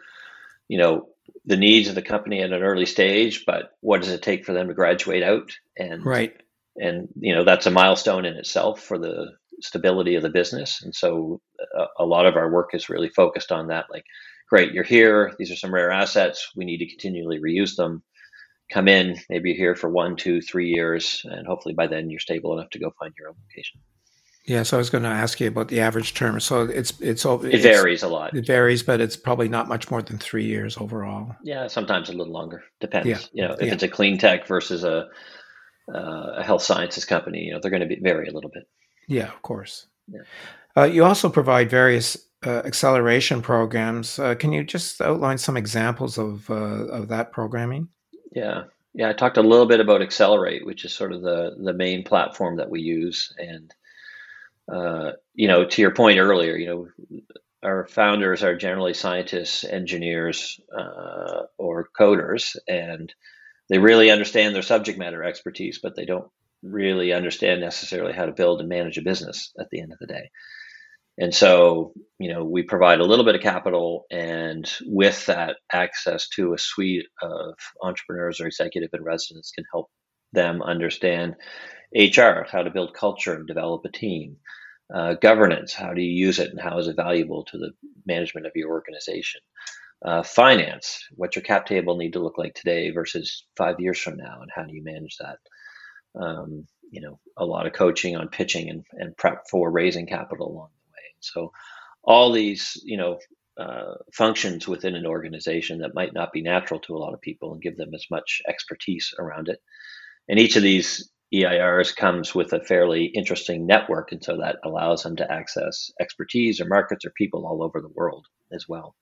[0.67, 1.07] you know,
[1.45, 4.53] the needs of the company at an early stage, but what does it take for
[4.53, 5.51] them to graduate out?
[5.77, 6.33] And right.
[6.77, 9.27] And you know that's a milestone in itself for the
[9.61, 10.81] stability of the business.
[10.81, 11.41] And so
[11.77, 13.85] a, a lot of our work is really focused on that.
[13.91, 14.05] Like,
[14.49, 15.33] great, you're here.
[15.37, 16.49] These are some rare assets.
[16.55, 18.01] We need to continually reuse them
[18.71, 22.19] come in, maybe you're here for one, two, three years, and hopefully by then you're
[22.19, 23.79] stable enough to go find your own location.
[24.45, 26.39] Yeah, so I was going to ask you about the average term.
[26.39, 28.35] So it's it's it it's, varies a lot.
[28.35, 31.35] It varies, but it's probably not much more than three years overall.
[31.43, 32.63] Yeah, sometimes a little longer.
[32.79, 33.07] Depends.
[33.07, 33.19] Yeah.
[33.33, 33.73] You know, if yeah.
[33.73, 35.07] it's a clean tech versus a
[35.93, 38.63] uh, a health sciences company, you know, they're going to be vary a little bit.
[39.07, 39.87] Yeah, of course.
[40.07, 40.21] Yeah.
[40.75, 44.17] Uh, you also provide various uh, acceleration programs.
[44.17, 47.89] Uh, can you just outline some examples of uh, of that programming?
[48.31, 48.63] Yeah.
[48.93, 52.03] Yeah, I talked a little bit about Accelerate, which is sort of the the main
[52.03, 53.33] platform that we use.
[53.37, 53.73] And
[54.71, 56.87] uh, you know, to your point earlier, you know,
[57.63, 63.13] our founders are generally scientists, engineers, uh, or coders, and
[63.69, 66.29] they really understand their subject matter expertise, but they don't
[66.63, 70.07] really understand necessarily how to build and manage a business at the end of the
[70.07, 70.31] day.
[71.17, 76.29] And so, you know, we provide a little bit of capital and with that access
[76.29, 79.89] to a suite of entrepreneurs or executive and residents can help
[80.33, 81.35] them understand
[81.93, 84.37] HR, how to build culture and develop a team,
[84.93, 87.71] uh, governance, how do you use it and how is it valuable to the
[88.05, 89.41] management of your organization,
[90.05, 91.05] uh, finance.
[91.15, 94.49] what your cap table need to look like today versus five years from now, and
[94.53, 95.37] how do you manage that?
[96.19, 100.47] Um, you know, a lot of coaching on pitching and, and prep for raising capital
[100.47, 100.69] along.
[101.21, 101.51] So,
[102.03, 103.19] all these, you know,
[103.57, 107.53] uh, functions within an organization that might not be natural to a lot of people
[107.53, 109.59] and give them as much expertise around it.
[110.29, 115.03] And each of these EIRs comes with a fairly interesting network, and so that allows
[115.03, 118.95] them to access expertise or markets or people all over the world as well.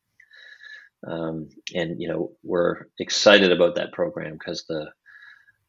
[1.08, 4.92] Um, and you know we're excited about that program because the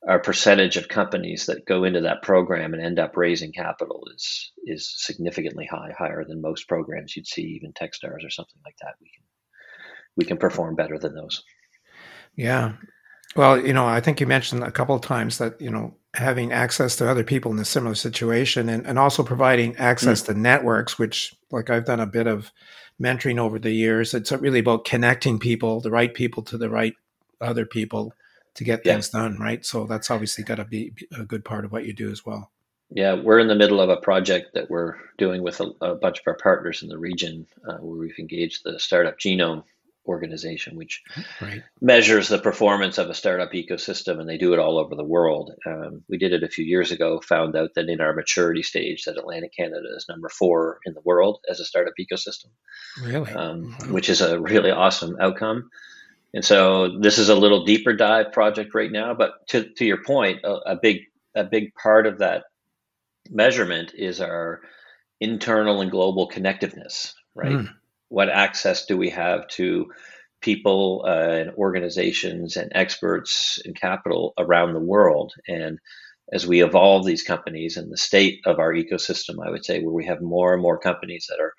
[0.09, 4.53] our percentage of companies that go into that program and end up raising capital is
[4.65, 8.95] is significantly high, higher than most programs you'd see, even TechStars or something like that.
[9.01, 9.25] We can
[10.17, 11.43] we can perform better than those.
[12.37, 12.73] Yeah.
[13.37, 16.51] Well, you know, I think you mentioned a couple of times that, you know, having
[16.51, 20.27] access to other people in a similar situation and, and also providing access mm.
[20.27, 22.51] to networks, which like I've done a bit of
[23.01, 24.15] mentoring over the years.
[24.15, 26.95] It's really about connecting people, the right people to the right
[27.41, 28.13] other people
[28.61, 28.93] to get yeah.
[28.93, 29.65] things done, right?
[29.65, 32.51] So that's obviously got to be a good part of what you do as well.
[32.91, 36.19] Yeah, we're in the middle of a project that we're doing with a, a bunch
[36.19, 39.63] of our partners in the region uh, where we've engaged the Startup Genome
[40.07, 41.03] organization, which
[41.41, 41.63] right.
[41.81, 45.53] measures the performance of a startup ecosystem, and they do it all over the world.
[45.67, 49.05] Um, we did it a few years ago, found out that in our maturity stage,
[49.05, 52.51] that Atlantic Canada is number four in the world as a startup ecosystem,
[53.03, 55.71] really, um, which is a really awesome outcome.
[56.33, 60.03] And so this is a little deeper dive project right now, but to, to your
[60.05, 60.99] point, a, a big
[61.35, 62.45] a big part of that
[63.29, 64.61] measurement is our
[65.21, 67.53] internal and global connectiveness, right?
[67.53, 67.69] Mm.
[68.09, 69.93] What access do we have to
[70.41, 75.33] people uh, and organizations and experts and capital around the world?
[75.47, 75.79] And
[76.33, 79.95] as we evolve these companies and the state of our ecosystem, I would say where
[79.95, 81.55] we have more and more companies that are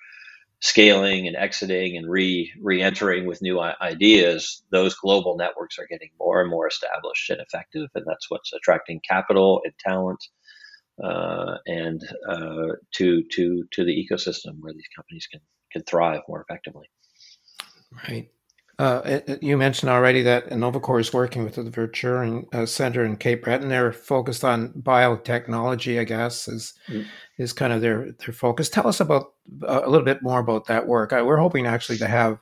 [0.62, 6.42] scaling and exiting and re re-entering with new ideas, those global networks are getting more
[6.42, 10.24] and more established and effective, and that's what's attracting capital and talent
[11.04, 16.46] uh, and uh, to to to the ecosystem where these companies can can thrive more
[16.48, 16.88] effectively.
[18.08, 18.30] Right.
[18.82, 23.44] Uh, you mentioned already that InnovaCorp is working with the Verschuren uh, Center in Cape
[23.44, 23.70] Breton.
[23.70, 27.06] They're focused on biotechnology, I guess, is mm.
[27.38, 28.70] is kind of their their focus.
[28.70, 31.12] Tell us about uh, a little bit more about that work.
[31.12, 32.40] we're hoping actually to have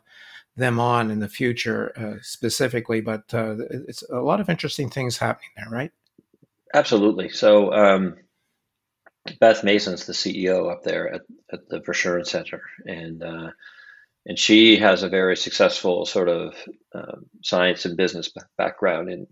[0.56, 5.18] them on in the future uh, specifically, but uh, it's a lot of interesting things
[5.18, 5.92] happening there, right?
[6.74, 7.28] Absolutely.
[7.30, 7.74] So.
[7.74, 8.16] Um,
[9.42, 11.22] Beth Mason's the CEO up there at,
[11.52, 13.52] at the Verschuren Center, and uh,
[14.30, 16.54] and she has a very successful sort of
[16.94, 19.26] um, science and business background in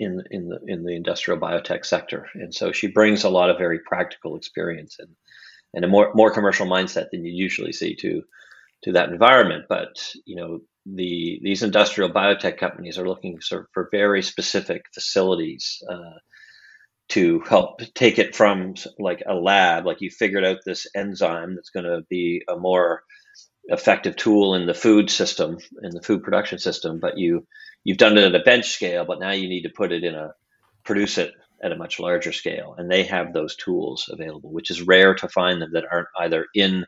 [0.00, 3.58] in in the in the industrial biotech sector, and so she brings a lot of
[3.58, 5.10] very practical experience and
[5.72, 8.22] and a more more commercial mindset than you usually see to
[8.82, 9.66] to that environment.
[9.68, 15.80] But you know the these industrial biotech companies are looking for, for very specific facilities.
[15.88, 16.18] Uh,
[17.10, 21.70] to help take it from like a lab, like you figured out this enzyme that's
[21.70, 23.02] going to be a more
[23.70, 27.46] effective tool in the food system in the food production system but you
[27.84, 30.14] you've done it at a bench scale but now you need to put it in
[30.14, 30.32] a
[30.84, 32.74] produce it at a much larger scale.
[32.78, 36.46] And they have those tools available which is rare to find them that aren't either
[36.54, 36.86] in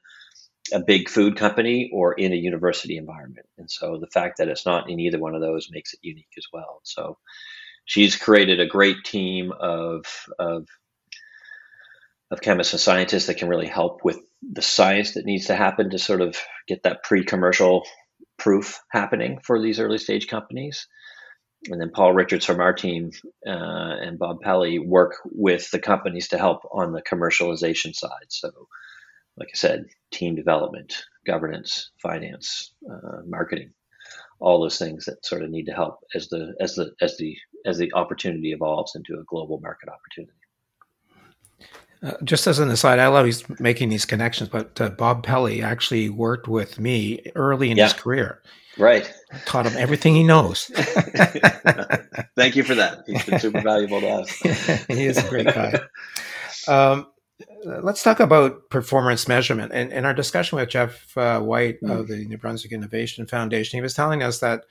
[0.73, 3.47] a big food company or in a university environment.
[3.59, 6.33] And so the fact that it's not in either one of those makes it unique
[6.39, 6.81] as well.
[6.85, 7.19] So
[7.85, 10.05] she's created a great team of
[10.39, 10.67] of
[12.33, 15.91] of chemists and scientists that can really help with the science that needs to happen
[15.91, 17.85] to sort of get that pre-commercial
[18.39, 20.89] proof happening for these early stage companies.
[21.69, 23.11] And then Paul Richards from our team
[23.47, 23.51] uh,
[24.01, 28.29] and Bob Pelly work with the companies to help on the commercialization side.
[28.29, 28.51] So,
[29.37, 33.73] like I said, team development, governance, finance, uh, marketing,
[34.41, 37.37] all those things that sort of need to help as the as the as the
[37.65, 40.42] as the opportunity evolves into a global market opportunity.
[42.03, 45.63] Uh, just as an aside, I love he's making these connections, but uh, Bob Pelly
[45.63, 47.85] actually worked with me early in yeah.
[47.85, 48.43] his career.
[48.79, 49.13] Right.
[49.45, 50.65] taught him everything he knows.
[52.37, 53.05] Thank you for that.
[53.07, 54.31] He's been super valuable to us.
[54.89, 55.79] he is a great guy.
[56.67, 57.07] Um,
[57.65, 59.73] let's talk about performance measurement.
[59.75, 61.91] And in our discussion with Jeff uh, White mm.
[61.91, 64.65] of the New Brunswick Innovation Foundation, he was telling us that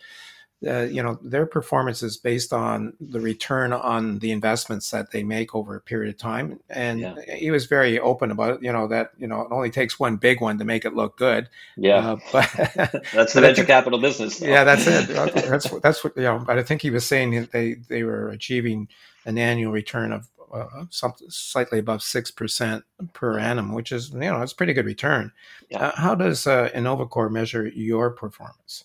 [0.68, 5.24] uh, you know their performance is based on the return on the investments that they
[5.24, 7.16] make over a period of time and yeah.
[7.36, 10.18] he was very open about it you know that you know it only takes one
[10.18, 12.50] big one to make it look good yeah uh, but
[13.14, 14.48] that's the venture capital business though.
[14.48, 17.52] yeah that's it that's that's what you know but i think he was saying that
[17.52, 18.88] they they were achieving
[19.26, 22.84] an annual return of uh, something slightly above six percent
[23.14, 25.32] per annum, which is you know it's a pretty good return.
[25.70, 25.88] Yeah.
[25.88, 28.84] Uh, how does uh, InnovaCorp measure your performance?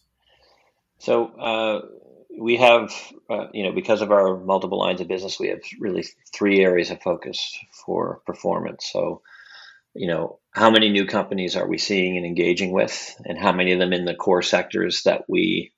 [0.98, 1.80] So uh,
[2.38, 2.92] we have,
[3.30, 6.90] uh, you know, because of our multiple lines of business, we have really three areas
[6.90, 8.88] of focus for performance.
[8.92, 9.22] So,
[9.94, 13.72] you know, how many new companies are we seeing and engaging with, and how many
[13.72, 15.72] of them in the core sectors that we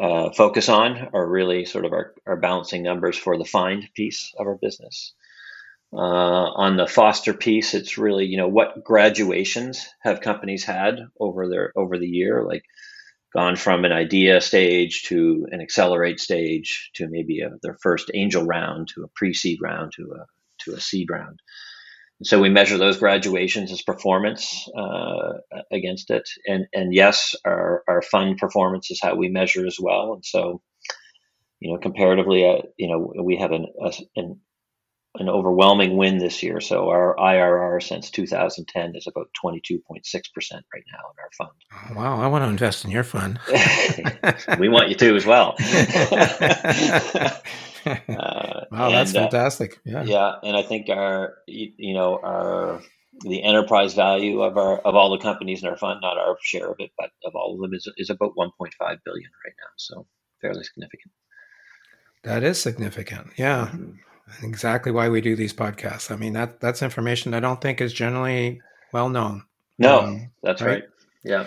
[0.00, 4.32] uh, focus on are really sort of our, our balancing numbers for the find piece
[4.38, 5.14] of our business.
[5.92, 11.48] Uh, on the foster piece, it's really you know what graduations have companies had over
[11.48, 12.64] their over the year, like
[13.36, 18.44] gone from an idea stage to an accelerate stage to maybe a, their first angel
[18.44, 20.24] round to a pre-seed round to a
[20.64, 21.38] to a seed round.
[22.18, 25.34] And so we measure those graduations as performance uh,
[25.70, 30.14] against it, and and yes, our our fund performance is how we measure as well.
[30.14, 30.62] And so,
[31.60, 34.40] you know, comparatively, uh, you know, we have an a, an
[35.18, 36.60] an overwhelming win this year.
[36.60, 41.50] So our IRR since 2010 is about 22.6% right now in our fund.
[41.72, 43.38] Oh, wow, I want to invest in your fund.
[44.58, 45.56] we want you to as well.
[45.60, 47.30] uh,
[48.70, 49.78] wow, that's and, uh, fantastic.
[49.84, 50.04] Yeah.
[50.04, 52.82] Yeah, and I think our you know our
[53.20, 56.70] the enterprise value of our of all the companies in our fund, not our share
[56.70, 58.50] of it, but of all of them is is about 1.5
[59.04, 59.72] billion right now.
[59.76, 60.06] So
[60.40, 61.12] fairly significant.
[62.24, 63.28] That is significant.
[63.36, 63.68] Yeah.
[63.72, 63.92] Mm-hmm
[64.42, 66.10] exactly why we do these podcasts.
[66.10, 68.60] I mean, that that's information I don't think is generally
[68.92, 69.44] well known.
[69.78, 70.82] No, um, that's right?
[70.82, 70.84] right.
[71.24, 71.46] Yeah.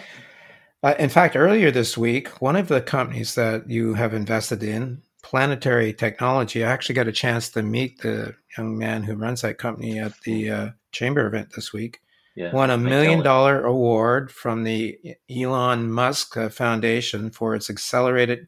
[0.81, 5.01] Uh, in fact, earlier this week, one of the companies that you have invested in,
[5.21, 9.57] Planetary Technology, I actually got a chance to meet the young man who runs that
[9.57, 11.99] company at the uh, chamber event this week.
[12.35, 14.97] Yeah, won a million dollar award from the
[15.29, 18.47] Elon Musk uh, Foundation for its accelerated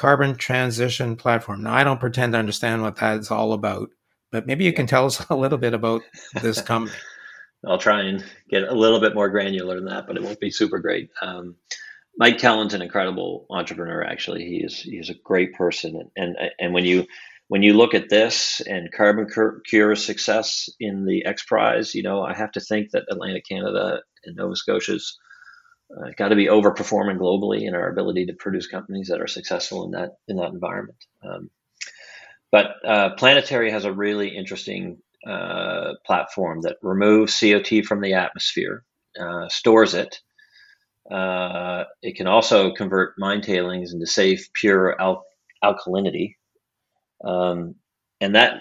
[0.00, 1.62] carbon transition platform.
[1.62, 3.90] Now, I don't pretend to understand what that's all about,
[4.32, 6.00] but maybe you can tell us a little bit about
[6.40, 6.96] this company.
[7.66, 10.50] I'll try and get a little bit more granular than that, but it won't be
[10.50, 11.10] super great.
[11.20, 11.56] Um,
[12.16, 14.02] Mike Kelland's an incredible entrepreneur.
[14.02, 17.06] Actually, he is he's a great person, and and, and when you
[17.48, 19.26] when you look at this and Carbon
[19.66, 24.00] Cure's success in the X Prize, you know I have to think that Atlantic Canada
[24.24, 25.18] and Nova Scotia's
[25.96, 29.84] uh, got to be overperforming globally in our ability to produce companies that are successful
[29.84, 30.98] in that in that environment.
[31.24, 31.50] Um,
[32.52, 38.84] but uh, Planetary has a really interesting uh, platform that removes CO2 from the atmosphere,
[39.20, 40.20] uh, stores it.
[41.10, 45.24] Uh, it can also convert mine tailings into safe, pure al-
[45.64, 46.36] alkalinity,
[47.24, 47.76] um,
[48.20, 48.54] and that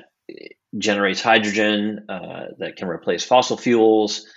[0.78, 4.28] generates hydrogen uh, that can replace fossil fuels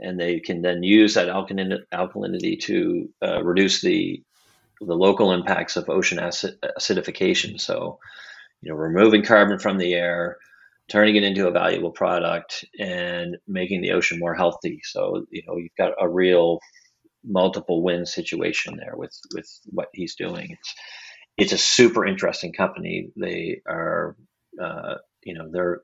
[0.00, 4.22] and they can then use that alkalin- alkalinity to uh, reduce the
[4.80, 7.60] the local impacts of ocean acid- acidification.
[7.60, 7.98] So,
[8.62, 10.36] you know, removing carbon from the air,
[10.88, 14.80] turning it into a valuable product, and making the ocean more healthy.
[14.84, 16.60] So, you know, you've got a real
[17.24, 20.48] multiple win situation there with with what he's doing.
[20.50, 20.74] It's
[21.36, 23.10] it's a super interesting company.
[23.16, 24.16] They are,
[24.62, 25.82] uh, you know, they're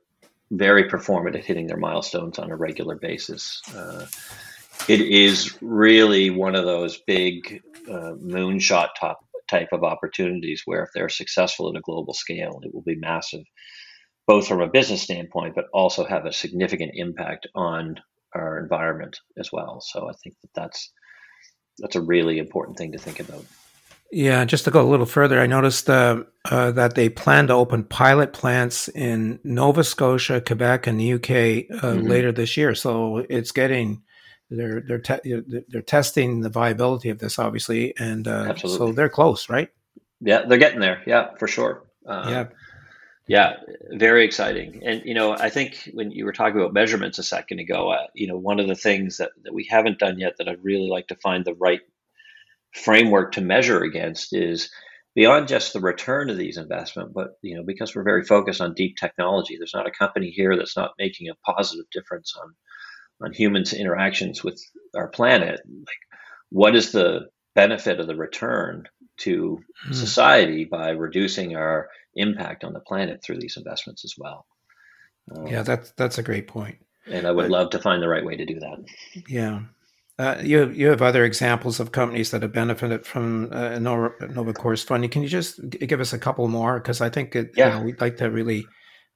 [0.58, 3.60] very performant at hitting their milestones on a regular basis.
[3.74, 4.06] Uh,
[4.88, 10.90] it is really one of those big uh, moonshot top type of opportunities where if
[10.94, 13.44] they're successful at a global scale, it will be massive,
[14.26, 17.96] both from a business standpoint, but also have a significant impact on
[18.34, 19.80] our environment as well.
[19.80, 20.92] So I think that that's
[21.78, 23.44] that's a really important thing to think about.
[24.14, 27.54] Yeah, just to go a little further, I noticed uh, uh, that they plan to
[27.54, 32.06] open pilot plants in Nova Scotia, Quebec, and the UK uh, mm-hmm.
[32.06, 32.76] later this year.
[32.76, 34.02] So it's getting
[34.50, 39.48] they're they're te- they're testing the viability of this, obviously, and uh, so they're close,
[39.48, 39.68] right?
[40.20, 41.02] Yeah, they're getting there.
[41.08, 41.82] Yeah, for sure.
[42.06, 42.44] Uh, yeah.
[43.26, 43.54] Yeah,
[43.90, 44.82] very exciting.
[44.84, 48.06] And you know, I think when you were talking about measurements a second ago, uh,
[48.14, 50.88] you know, one of the things that, that we haven't done yet that I'd really
[50.88, 51.80] like to find the right
[52.74, 54.70] framework to measure against is
[55.14, 58.74] beyond just the return of these investment, but you know, because we're very focused on
[58.74, 62.54] deep technology, there's not a company here that's not making a positive difference on
[63.22, 64.60] on humans' interactions with
[64.96, 65.60] our planet.
[65.66, 66.18] Like,
[66.50, 69.92] what is the benefit of the return to hmm.
[69.92, 74.46] society by reducing our impact on the planet through these investments as well?
[75.34, 76.78] Um, yeah, that's that's a great point.
[77.06, 78.84] And I would but, love to find the right way to do that.
[79.28, 79.60] Yeah,
[80.18, 84.52] uh, you you have other examples of companies that have benefited from uh, Nova, Nova
[84.52, 85.10] Core's funding.
[85.10, 86.78] Can you just give us a couple more?
[86.78, 87.66] Because I think it, yeah.
[87.66, 88.66] You know, we'd like to really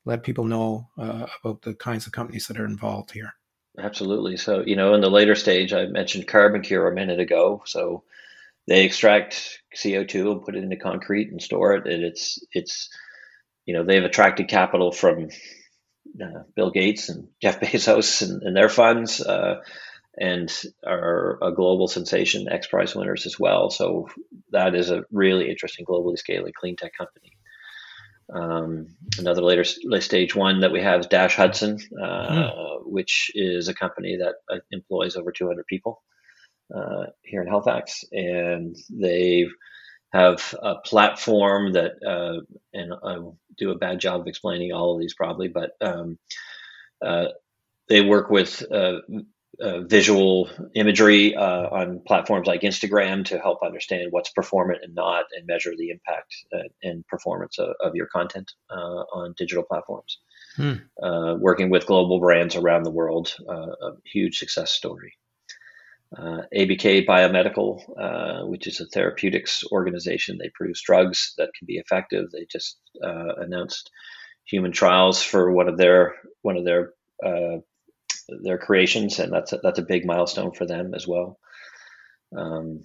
[0.05, 3.35] let people know uh, about the kinds of companies that are involved here.
[3.79, 4.37] Absolutely.
[4.37, 7.63] So you know, in the later stage, I mentioned CarbonCure a minute ago.
[7.65, 8.03] So
[8.67, 12.89] they extract CO two and put it into concrete and store it, and it's it's
[13.67, 15.29] you know they've attracted capital from
[16.21, 19.21] uh, Bill Gates and Jeff Bezos and, and their funds.
[19.21, 19.61] Uh,
[20.17, 20.53] and
[20.87, 23.71] are a global sensation, X Prize winners as well.
[23.71, 24.09] So
[24.51, 27.33] that is a really interesting globally scaling clean tech company.
[28.33, 28.89] Um,
[29.19, 32.81] another later stage one that we have is Dash Hudson, uh, mm.
[32.85, 36.03] which is a company that uh, employs over 200 people
[36.75, 39.47] uh, here in Halifax, and they
[40.13, 42.41] have a platform that, uh,
[42.73, 43.19] and I
[43.57, 46.19] do a bad job of explaining all of these probably, but um,
[47.05, 47.27] uh,
[47.89, 48.63] they work with
[49.61, 55.25] uh, visual imagery uh, on platforms like Instagram to help understand what's performant and not,
[55.37, 60.19] and measure the impact uh, and performance of, of your content uh, on digital platforms.
[60.57, 60.75] Hmm.
[61.03, 65.15] Uh, working with global brands around the world, a huge success story.
[66.17, 72.31] ABK Biomedical, which is a therapeutics organization, they produce drugs that can be effective.
[72.31, 73.91] They just announced
[74.49, 76.93] human trials for one of their one of their
[77.25, 77.59] uh,
[78.43, 81.39] their creations, and that's a, that's a big milestone for them as well.
[82.37, 82.83] Um,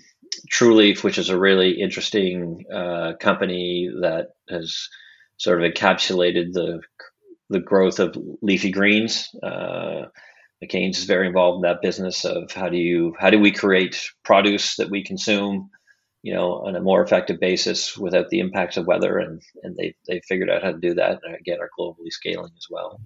[0.52, 4.88] TruLeaf, which is a really interesting uh, company that has
[5.38, 6.82] sort of encapsulated the
[7.50, 9.30] the growth of leafy greens.
[9.44, 10.06] Uh,
[10.64, 14.10] McCain's is very involved in that business of how do you how do we create
[14.24, 15.70] produce that we consume,
[16.22, 19.96] you know, on a more effective basis without the impacts of weather, and and they
[20.08, 21.20] they figured out how to do that.
[21.24, 23.00] And again, are globally scaling as well.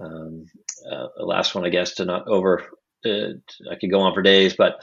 [0.00, 0.46] Um,
[0.90, 2.62] uh, the last one, I guess, to not over,
[3.04, 3.34] uh,
[3.70, 4.80] I could go on for days, but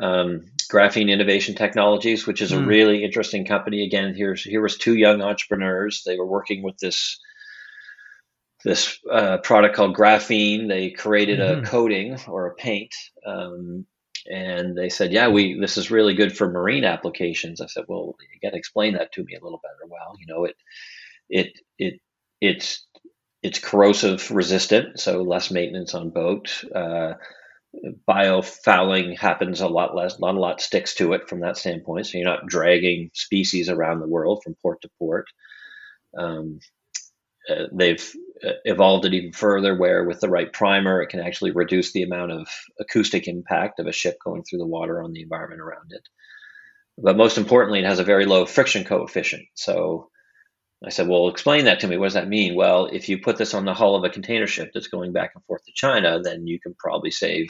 [0.00, 2.66] um, Graphene Innovation Technologies, which is a mm.
[2.66, 3.84] really interesting company.
[3.84, 6.02] Again, here's here was two young entrepreneurs.
[6.04, 7.20] They were working with this
[8.64, 10.68] this uh, product called graphene.
[10.68, 11.50] They created mm.
[11.50, 11.64] a hmm.
[11.64, 12.94] coating or a paint,
[13.26, 13.86] um,
[14.28, 18.16] and they said, "Yeah, we this is really good for marine applications." I said, "Well,
[18.32, 20.56] you got to explain that to me a little better." Well, you know, it
[21.28, 22.00] it it
[22.40, 22.86] it's
[23.44, 26.64] it's corrosive resistant, so less maintenance on boat.
[26.74, 27.12] Uh,
[28.08, 32.06] biofouling happens a lot less, not a lot sticks to it from that standpoint.
[32.06, 35.26] So you're not dragging species around the world from port to port.
[36.16, 36.60] Um,
[37.50, 41.50] uh, they've uh, evolved it even further where with the right primer it can actually
[41.50, 42.48] reduce the amount of
[42.80, 46.08] acoustic impact of a ship going through the water on the environment around it
[46.96, 50.08] but most importantly it has a very low friction coefficient so
[50.84, 51.96] I said, well, explain that to me.
[51.96, 52.54] What does that mean?
[52.54, 55.32] Well, if you put this on the hull of a container ship that's going back
[55.34, 57.46] and forth to China, then you can probably save,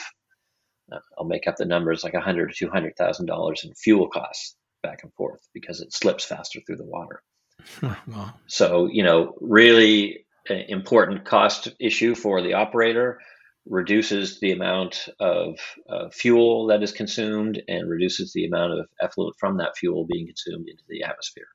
[0.93, 3.75] uh, I'll make up the numbers, like a hundred to two hundred thousand dollars in
[3.75, 7.23] fuel costs back and forth because it slips faster through the water.
[7.83, 8.35] wow.
[8.47, 13.19] So, you know, really uh, important cost issue for the operator
[13.67, 15.59] reduces the amount of
[15.89, 20.27] uh, fuel that is consumed and reduces the amount of effluent from that fuel being
[20.27, 21.47] consumed into the atmosphere.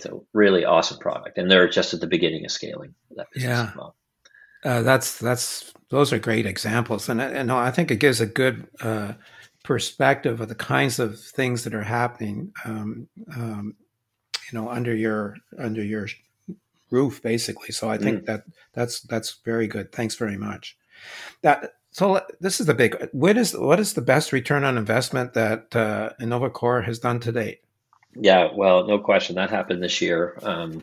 [0.00, 3.90] So really awesome product, and they're just at the beginning of scaling that business yeah.
[4.64, 8.66] Uh, that's that's those are great examples, and and I think it gives a good
[8.80, 9.12] uh,
[9.62, 13.74] perspective of the kinds of things that are happening, um, um,
[14.50, 16.08] you know, under your under your
[16.90, 17.72] roof, basically.
[17.72, 18.26] So I think mm.
[18.26, 19.92] that that's that's very good.
[19.92, 20.78] Thanks very much.
[21.42, 22.96] That so this is the big.
[23.12, 27.32] What is what is the best return on investment that uh, InnovaCorp has done to
[27.32, 27.60] date?
[28.16, 30.38] Yeah, well, no question that happened this year.
[30.42, 30.82] Um,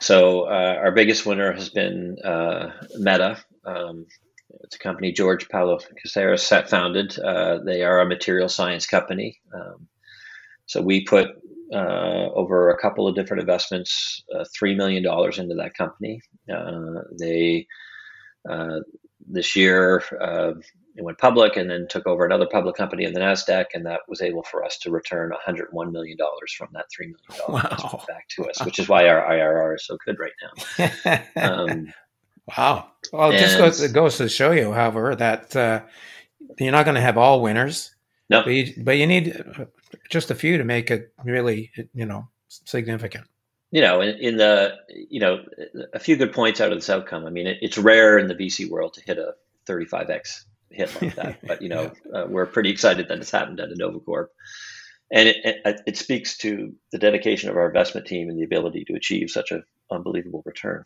[0.00, 3.42] so uh, our biggest winner has been uh, Meta.
[3.64, 4.06] Um,
[4.62, 7.18] it's a company George Paulo Caceres founded.
[7.18, 9.40] Uh, they are a material science company.
[9.54, 9.88] Um,
[10.66, 11.28] so we put
[11.72, 16.20] uh, over a couple of different investments, uh, three million dollars into that company.
[16.52, 17.66] Uh, they
[19.26, 20.02] this year
[20.96, 24.00] it went public and then took over another public company in the Nasdaq, and that
[24.08, 28.04] was able for us to return 101 million dollars from that three million dollars wow.
[28.06, 31.22] back to us, which is why our IRR is so good right now.
[31.36, 31.92] Um,
[32.56, 32.90] wow!
[33.12, 35.82] Well, it just goes, it goes to show you, however, that uh,
[36.58, 37.94] you're not going to have all winners.
[38.30, 39.42] No, but you, but you need
[40.10, 43.26] just a few to make it really, you know, significant
[43.70, 44.76] you know, in, in, the,
[45.10, 45.44] you know,
[45.92, 47.26] a few good points out of this outcome.
[47.26, 49.34] I mean, it, it's rare in the VC world to hit a
[49.66, 50.44] 35x
[50.74, 51.38] hit like that.
[51.46, 54.26] but you know, uh, we're pretty excited that it's happened at InnovaCorp,
[55.12, 58.84] and it, it, it, speaks to the dedication of our investment team and the ability
[58.86, 60.84] to achieve such an unbelievable return.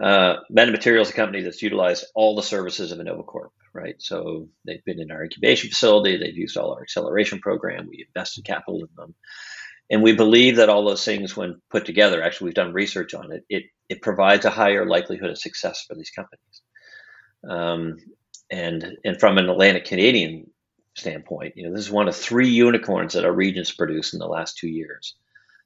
[0.00, 3.96] Uh, Metamaterials is a company that's utilized all the services of InnovaCorp, right?
[3.98, 8.44] So they've been in our incubation facility, they've used all our acceleration program, we invested
[8.44, 9.14] capital in them.
[9.90, 13.32] And we believe that all those things, when put together, actually, we've done research on
[13.32, 16.62] it, it, it provides a higher likelihood of success for these companies.
[17.48, 17.96] Um,
[18.50, 20.50] and and from an Atlantic Canadian
[20.96, 24.26] standpoint, you know, this is one of three unicorns that our regions produced in the
[24.26, 25.14] last two years.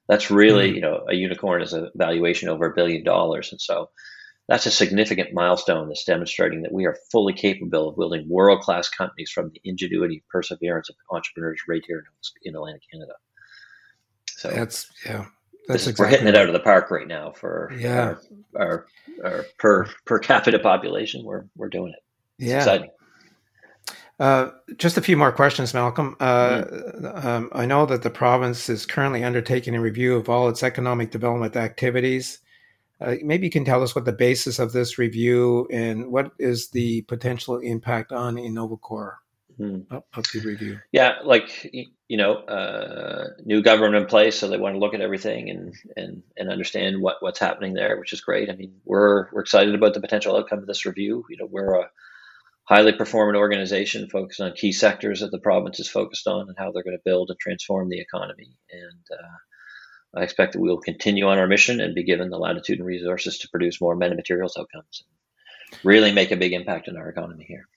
[0.07, 0.75] That's really, mm-hmm.
[0.75, 3.89] you know, a unicorn is a valuation over a billion dollars, and so
[4.47, 8.87] that's a significant milestone that's demonstrating that we are fully capable of building world class
[8.89, 13.13] companies from the ingenuity and perseverance of entrepreneurs right here in, in Atlantic Canada.
[14.27, 15.25] So that's yeah.
[15.67, 18.17] That's exactly we're hitting it out of the park right now for yeah.
[18.55, 18.85] our, our,
[19.23, 21.23] our per per capita population.
[21.25, 22.04] We're we're doing it.
[22.37, 22.57] Yeah.
[22.57, 22.89] exciting.
[24.17, 26.15] Uh, just a few more questions, Malcolm.
[26.19, 27.27] Uh, mm-hmm.
[27.27, 31.11] um, I know that the province is currently undertaking a review of all its economic
[31.11, 32.39] development activities.
[33.01, 36.69] Uh, maybe you can tell us what the basis of this review and what is
[36.69, 39.15] the potential impact on InnovaCorp
[39.59, 39.85] mm.
[39.91, 40.79] of, of, the review.
[40.93, 41.69] Yeah, like
[42.07, 45.73] you know, uh, new government in place, so they want to look at everything and
[45.97, 48.49] and and understand what what's happening there, which is great.
[48.49, 51.25] I mean, we're we're excited about the potential outcome of this review.
[51.29, 51.89] You know, we're a
[52.65, 56.71] highly performant organization focused on key sectors that the province is focused on and how
[56.71, 58.57] they're going to build and transform the economy.
[58.71, 62.39] And uh, I expect that we will continue on our mission and be given the
[62.39, 65.03] latitude and resources to produce more meta materials outcomes
[65.71, 67.67] and really make a big impact in our economy here.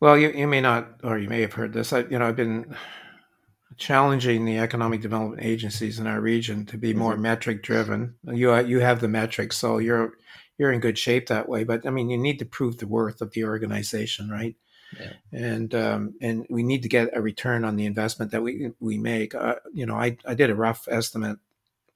[0.00, 1.92] Well, you, you may not, or you may have heard this.
[1.92, 2.74] I, you know, I've been
[3.76, 7.22] challenging the economic development agencies in our region to be more mm-hmm.
[7.22, 8.14] metric driven.
[8.24, 10.12] You you have the metrics, so you're
[10.58, 11.64] you're in good shape that way.
[11.64, 14.56] But I mean, you need to prove the worth of the organization, right?
[14.98, 15.12] Yeah.
[15.32, 18.98] And um, and we need to get a return on the investment that we we
[18.98, 19.34] make.
[19.34, 21.38] Uh, you know, I I did a rough estimate.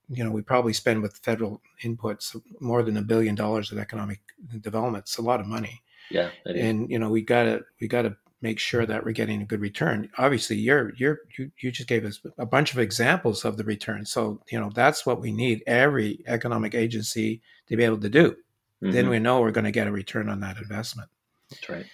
[0.09, 4.20] You know, we probably spend with federal inputs more than a billion dollars of economic
[4.61, 5.04] development.
[5.04, 5.82] It's a lot of money.
[6.11, 6.30] Yeah.
[6.44, 10.09] And you know, we gotta we gotta make sure that we're getting a good return.
[10.16, 14.07] Obviously, you're you're you, you just gave us a bunch of examples of the return.
[14.07, 18.36] So you know that's what we need every economic agency to be able to do
[18.83, 18.93] mm-hmm.
[18.93, 21.09] then we know we're going to get a return on that investment.
[21.51, 21.87] That's right.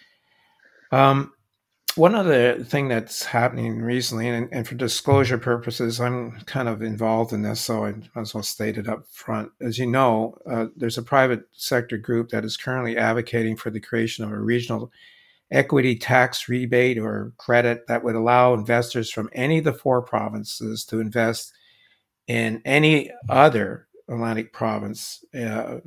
[0.93, 1.33] Um,
[1.95, 7.35] one other thing that's happening recently, and, and, for disclosure purposes, I'm kind of involved
[7.35, 9.53] in this, so I might as well state it up front.
[9.61, 13.81] As you know, uh, there's a private sector group that is currently advocating for the
[13.81, 14.91] creation of a regional
[15.51, 20.85] equity tax rebate or credit that would allow investors from any of the four provinces
[20.87, 21.53] to invest
[22.27, 25.79] in any other Atlantic province uh,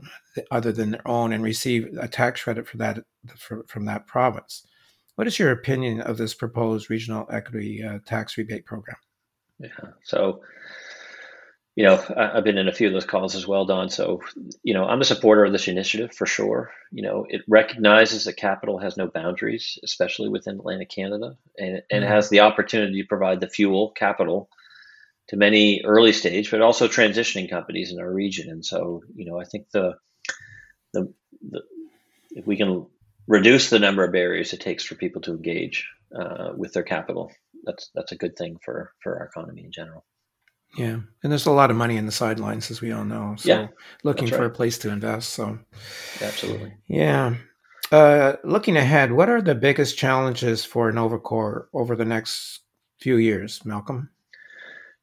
[0.52, 3.00] other than their own and receive a tax credit for that
[3.38, 4.66] for, from that province.
[5.16, 8.98] What is your opinion of this proposed regional equity uh, tax rebate program?
[9.60, 9.70] Yeah,
[10.04, 10.42] so
[11.76, 13.90] you know I, have been in a few of those calls as well, Don.
[13.90, 14.22] So
[14.64, 16.72] you know I'm a supporter of this initiative for sure.
[16.92, 22.04] You know it recognizes that capital has no boundaries, especially within Atlantic Canada, and, and
[22.04, 22.12] mm-hmm.
[22.12, 24.50] has the opportunity to provide the fuel capital
[25.30, 28.50] to many early stage, but also transitioning companies in our region.
[28.50, 29.94] And so, you know, I think the,
[30.94, 31.14] the,
[31.50, 31.62] the
[32.32, 32.86] if we can
[33.28, 37.32] reduce the number of barriers it takes for people to engage uh, with their capital,
[37.64, 40.06] that's that's a good thing for for our economy in general.
[40.78, 43.36] Yeah, and there's a lot of money in the sidelines, as we all know.
[43.38, 43.68] So, yeah,
[44.04, 45.30] looking for a place to invest.
[45.30, 45.58] So,
[46.22, 46.74] absolutely.
[46.88, 47.36] Yeah.
[47.92, 52.62] Uh, looking ahead, what are the biggest challenges for InnovaCorp over the next
[53.00, 54.10] few years, Malcolm?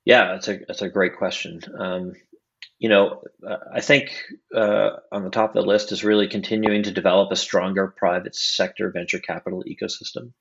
[0.05, 1.61] Yeah, that's a that's a great question.
[1.79, 2.13] Um,
[2.79, 3.23] you know,
[3.73, 4.11] I think
[4.55, 8.35] uh, on the top of the list is really continuing to develop a stronger private
[8.35, 10.33] sector venture capital ecosystem.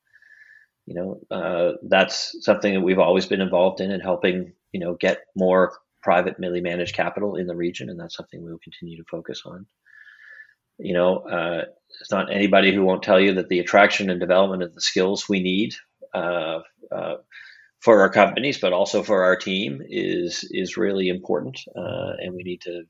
[0.87, 4.95] You know, uh, that's something that we've always been involved in and helping you know
[4.95, 8.97] get more private, privately managed capital in the region, and that's something we will continue
[8.97, 9.67] to focus on.
[10.79, 11.65] You know, uh,
[11.99, 15.29] it's not anybody who won't tell you that the attraction and development of the skills
[15.29, 15.75] we need
[16.15, 17.17] uh, uh,
[17.81, 22.43] for our companies, but also for our team is is really important, uh, and we
[22.43, 22.83] need to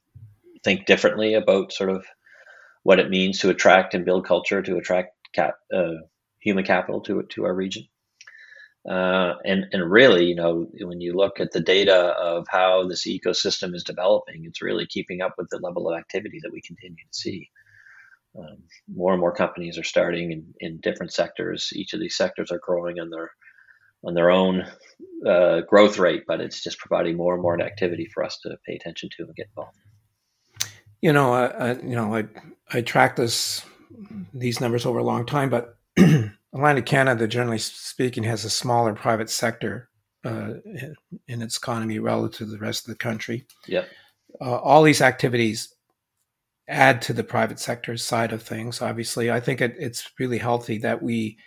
[0.64, 2.06] think differently about sort of
[2.84, 5.96] what it means to attract and build culture to attract cap, uh,
[6.40, 7.86] human capital to to our region.
[8.90, 13.08] Uh, and and really, you know, when you look at the data of how this
[13.08, 16.96] ecosystem is developing, it's really keeping up with the level of activity that we continue
[16.98, 17.50] to see.
[18.38, 21.70] Um, more and more companies are starting in, in different sectors.
[21.74, 23.30] Each of these sectors are growing on their
[24.04, 24.66] on their own
[25.26, 28.76] uh, growth rate, but it's just providing more and more activity for us to pay
[28.76, 29.78] attention to and get involved.
[31.02, 32.26] You know, I, I you know, I
[32.72, 33.66] I track this
[34.34, 35.78] these numbers over a long time, but
[36.54, 39.90] Atlantic Canada, generally speaking, has a smaller private sector
[40.24, 40.54] uh,
[41.28, 43.46] in its economy relative to the rest of the country.
[43.68, 43.86] Yeah,
[44.40, 45.74] uh, all these activities
[46.68, 48.82] add to the private sector side of things.
[48.82, 51.38] Obviously, I think it, it's really healthy that we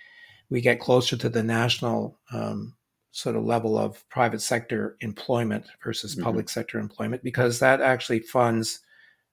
[0.51, 2.74] we get closer to the national um,
[3.12, 6.24] sort of level of private sector employment versus mm-hmm.
[6.24, 8.80] public sector employment because that actually funds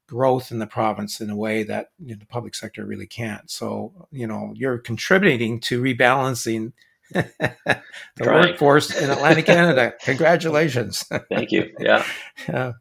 [0.07, 3.49] growth in the province in a way that you know, the public sector really can't.
[3.49, 6.73] So, you know, you're contributing to rebalancing
[7.13, 7.81] the
[8.19, 9.93] workforce in Atlantic Canada.
[10.03, 11.03] Congratulations.
[11.29, 11.73] Thank you.
[11.79, 12.05] Yeah.
[12.47, 12.73] yeah.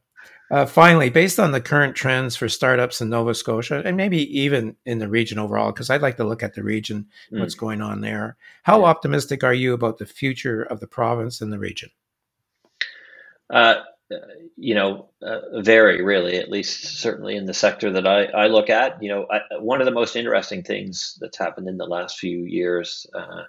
[0.51, 4.75] Uh, finally, based on the current trends for startups in Nova Scotia and maybe even
[4.85, 7.39] in the region overall, because I'd like to look at the region, mm.
[7.39, 8.37] what's going on there.
[8.65, 8.87] How yeah.
[8.87, 11.91] optimistic are you about the future of the province and the region?
[13.49, 13.83] Uh,
[14.57, 18.71] you know, uh, very really, at least certainly in the sector that I, I look
[18.71, 19.01] at.
[19.01, 22.41] You know, I, one of the most interesting things that's happened in the last few
[22.41, 23.43] years uh,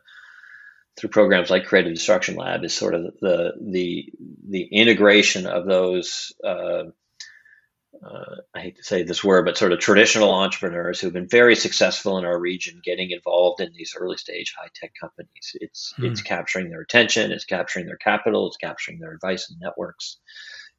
[0.98, 4.12] through programs like Creative Destruction Lab is sort of the the
[4.48, 6.34] the integration of those.
[6.44, 6.84] Uh,
[8.04, 11.56] uh, I hate to say this word, but sort of traditional entrepreneurs who've been very
[11.56, 15.56] successful in our region, getting involved in these early stage high tech companies.
[15.56, 16.12] It's mm.
[16.12, 20.18] it's capturing their attention, it's capturing their capital, it's capturing their advice and networks,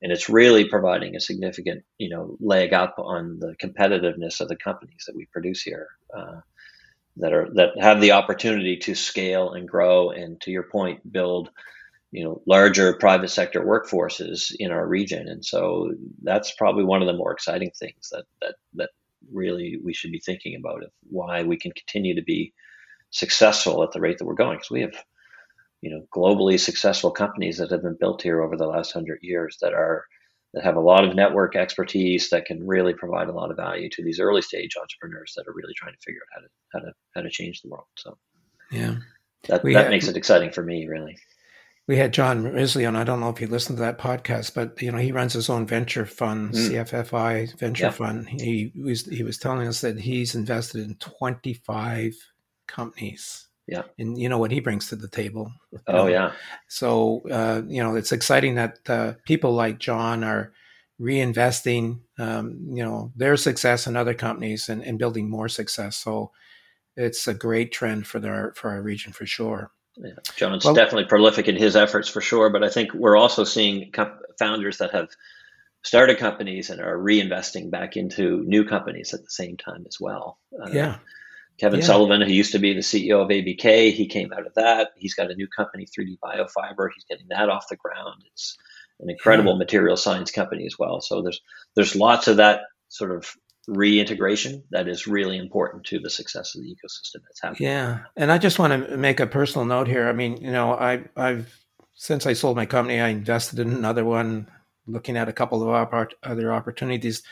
[0.00, 4.56] and it's really providing a significant you know leg up on the competitiveness of the
[4.56, 5.88] companies that we produce here.
[6.16, 6.40] Uh,
[7.16, 11.50] that are that have the opportunity to scale and grow and to your point build
[12.10, 15.28] you know larger private sector workforces in our region.
[15.28, 15.92] And so
[16.22, 18.90] that's probably one of the more exciting things that that that
[19.32, 22.52] really we should be thinking about of why we can continue to be
[23.10, 24.58] successful at the rate that we're going.
[24.58, 24.94] Because we have
[25.80, 29.58] you know globally successful companies that have been built here over the last 100 years
[29.60, 30.06] that are
[30.54, 33.88] that have a lot of network expertise that can really provide a lot of value
[33.90, 36.78] to these early stage entrepreneurs that are really trying to figure out how to how
[36.80, 37.86] to how to change the world.
[37.96, 38.18] So
[38.70, 38.96] yeah,
[39.48, 41.16] that we that had, makes it exciting for me, really.
[41.88, 42.96] We had John Risley on.
[42.96, 45.48] I don't know if you listened to that podcast, but you know he runs his
[45.48, 46.70] own venture fund, mm.
[46.70, 47.90] CFFI venture yeah.
[47.90, 48.28] fund.
[48.28, 52.12] He was he was telling us that he's invested in twenty five
[52.68, 53.82] companies yeah.
[53.98, 55.52] And you know what he brings to the table
[55.86, 56.06] oh know?
[56.08, 56.32] yeah.
[56.68, 60.52] So uh, you know it's exciting that uh, people like john are
[61.00, 65.96] reinvesting um, you know their success in other companies and, and, building more success.
[65.96, 66.30] So
[66.96, 69.70] it's a great trend for our for our region for sure.
[69.96, 70.12] Yeah.
[70.36, 73.92] john's well, definitely prolific in his efforts for sure but i think we're also seeing
[74.38, 75.10] founders that have
[75.82, 80.38] started companies and are reinvesting back into new companies at the same time as well.
[80.58, 80.96] Uh, yeah
[81.58, 81.86] Kevin yeah.
[81.86, 84.90] Sullivan, who used to be the CEO of ABK, he came out of that.
[84.96, 86.88] He's got a new company, 3D BioFibR.
[86.94, 88.22] He's getting that off the ground.
[88.32, 88.56] It's
[89.00, 89.58] an incredible yeah.
[89.58, 91.00] material science company as well.
[91.00, 91.40] So there's
[91.74, 93.34] there's lots of that sort of
[93.68, 97.68] reintegration that is really important to the success of the ecosystem that's happening.
[97.68, 100.08] Yeah, and I just want to make a personal note here.
[100.08, 101.54] I mean, you know, I I've
[101.94, 104.48] since I sold my company, I invested in another one,
[104.86, 107.22] looking at a couple of other opportunities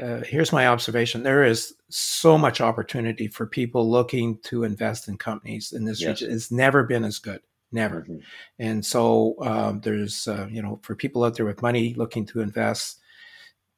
[0.00, 1.22] uh, here's my observation.
[1.22, 6.20] There is so much opportunity for people looking to invest in companies in this yes.
[6.20, 6.34] region.
[6.34, 7.40] It's never been as good.
[7.74, 8.02] Never.
[8.02, 8.18] Mm-hmm.
[8.58, 12.40] and so um, there's uh, you know for people out there with money looking to
[12.40, 13.00] invest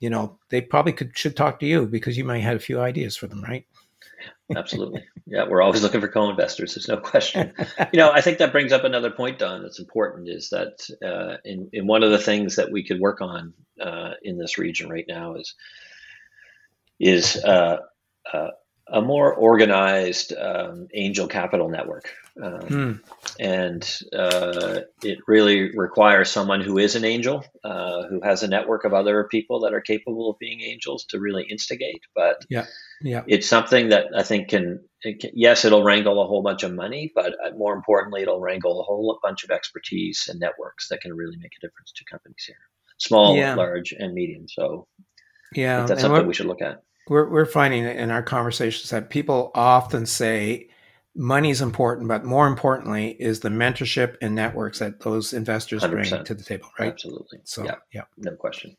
[0.01, 2.81] you know they probably could should talk to you because you might have a few
[2.81, 3.65] ideas for them right?
[4.57, 5.05] Absolutely.
[5.27, 7.53] Yeah we're always looking for co-investors there's no question.
[7.93, 11.37] You know i think that brings up another point don that's important is that uh,
[11.45, 14.91] in, in one of the things that we could work on uh, in this region
[14.91, 15.55] right now is
[16.99, 17.79] is uh,
[18.33, 18.49] uh,
[18.89, 22.11] a more organized um, angel capital network.
[22.43, 22.93] Um, hmm.
[23.39, 28.85] And uh, it really requires someone who is an angel, uh, who has a network
[28.85, 32.03] of other people that are capable of being angels to really instigate.
[32.15, 32.67] But yeah,
[33.01, 36.63] yeah, it's something that I think can, it can, yes, it'll wrangle a whole bunch
[36.65, 40.89] of money, but uh, more importantly, it'll wrangle a whole bunch of expertise and networks
[40.89, 42.57] that can really make a difference to companies here,
[42.99, 43.55] small, yeah.
[43.55, 44.47] large, and medium.
[44.49, 44.89] So
[45.57, 46.83] yeah, that's something we should look at.
[47.09, 50.69] We're, we're finding in our conversations that people often say
[51.15, 55.91] money is important, but more importantly is the mentorship and networks that those investors 100%.
[55.91, 56.93] bring to the table, right?
[56.93, 57.41] Absolutely.
[57.45, 58.03] So, yeah, yeah.
[58.17, 58.77] no question.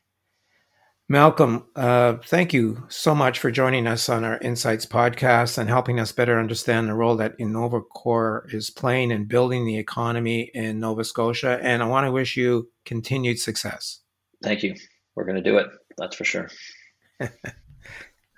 [1.08, 6.00] Malcolm, uh, thank you so much for joining us on our Insights podcast and helping
[6.00, 11.04] us better understand the role that InnovaCorp is playing in building the economy in Nova
[11.04, 11.60] Scotia.
[11.62, 14.00] And I want to wish you continued success.
[14.42, 14.74] Thank you.
[15.14, 15.68] We're going to do it.
[15.98, 16.50] That's for sure.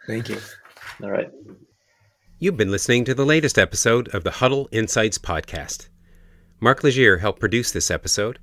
[0.08, 0.38] Thank you.
[1.02, 1.30] All right.
[2.40, 5.90] You've been listening to the latest episode of the Huddle Insights podcast.
[6.60, 8.40] Mark Legier helped produce this episode.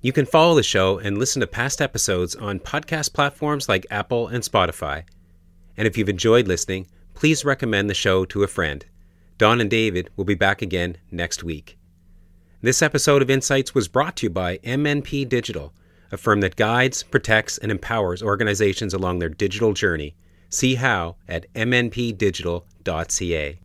[0.00, 4.28] You can follow the show and listen to past episodes on podcast platforms like Apple
[4.28, 5.04] and Spotify.
[5.76, 8.84] And if you've enjoyed listening, please recommend the show to a friend.
[9.36, 11.76] Don and David will be back again next week.
[12.62, 15.74] This episode of Insights was brought to you by MNP Digital,
[16.14, 20.14] a firm that guides, protects, and empowers organizations along their digital journey
[20.54, 23.58] See how at mnpdigital.ca.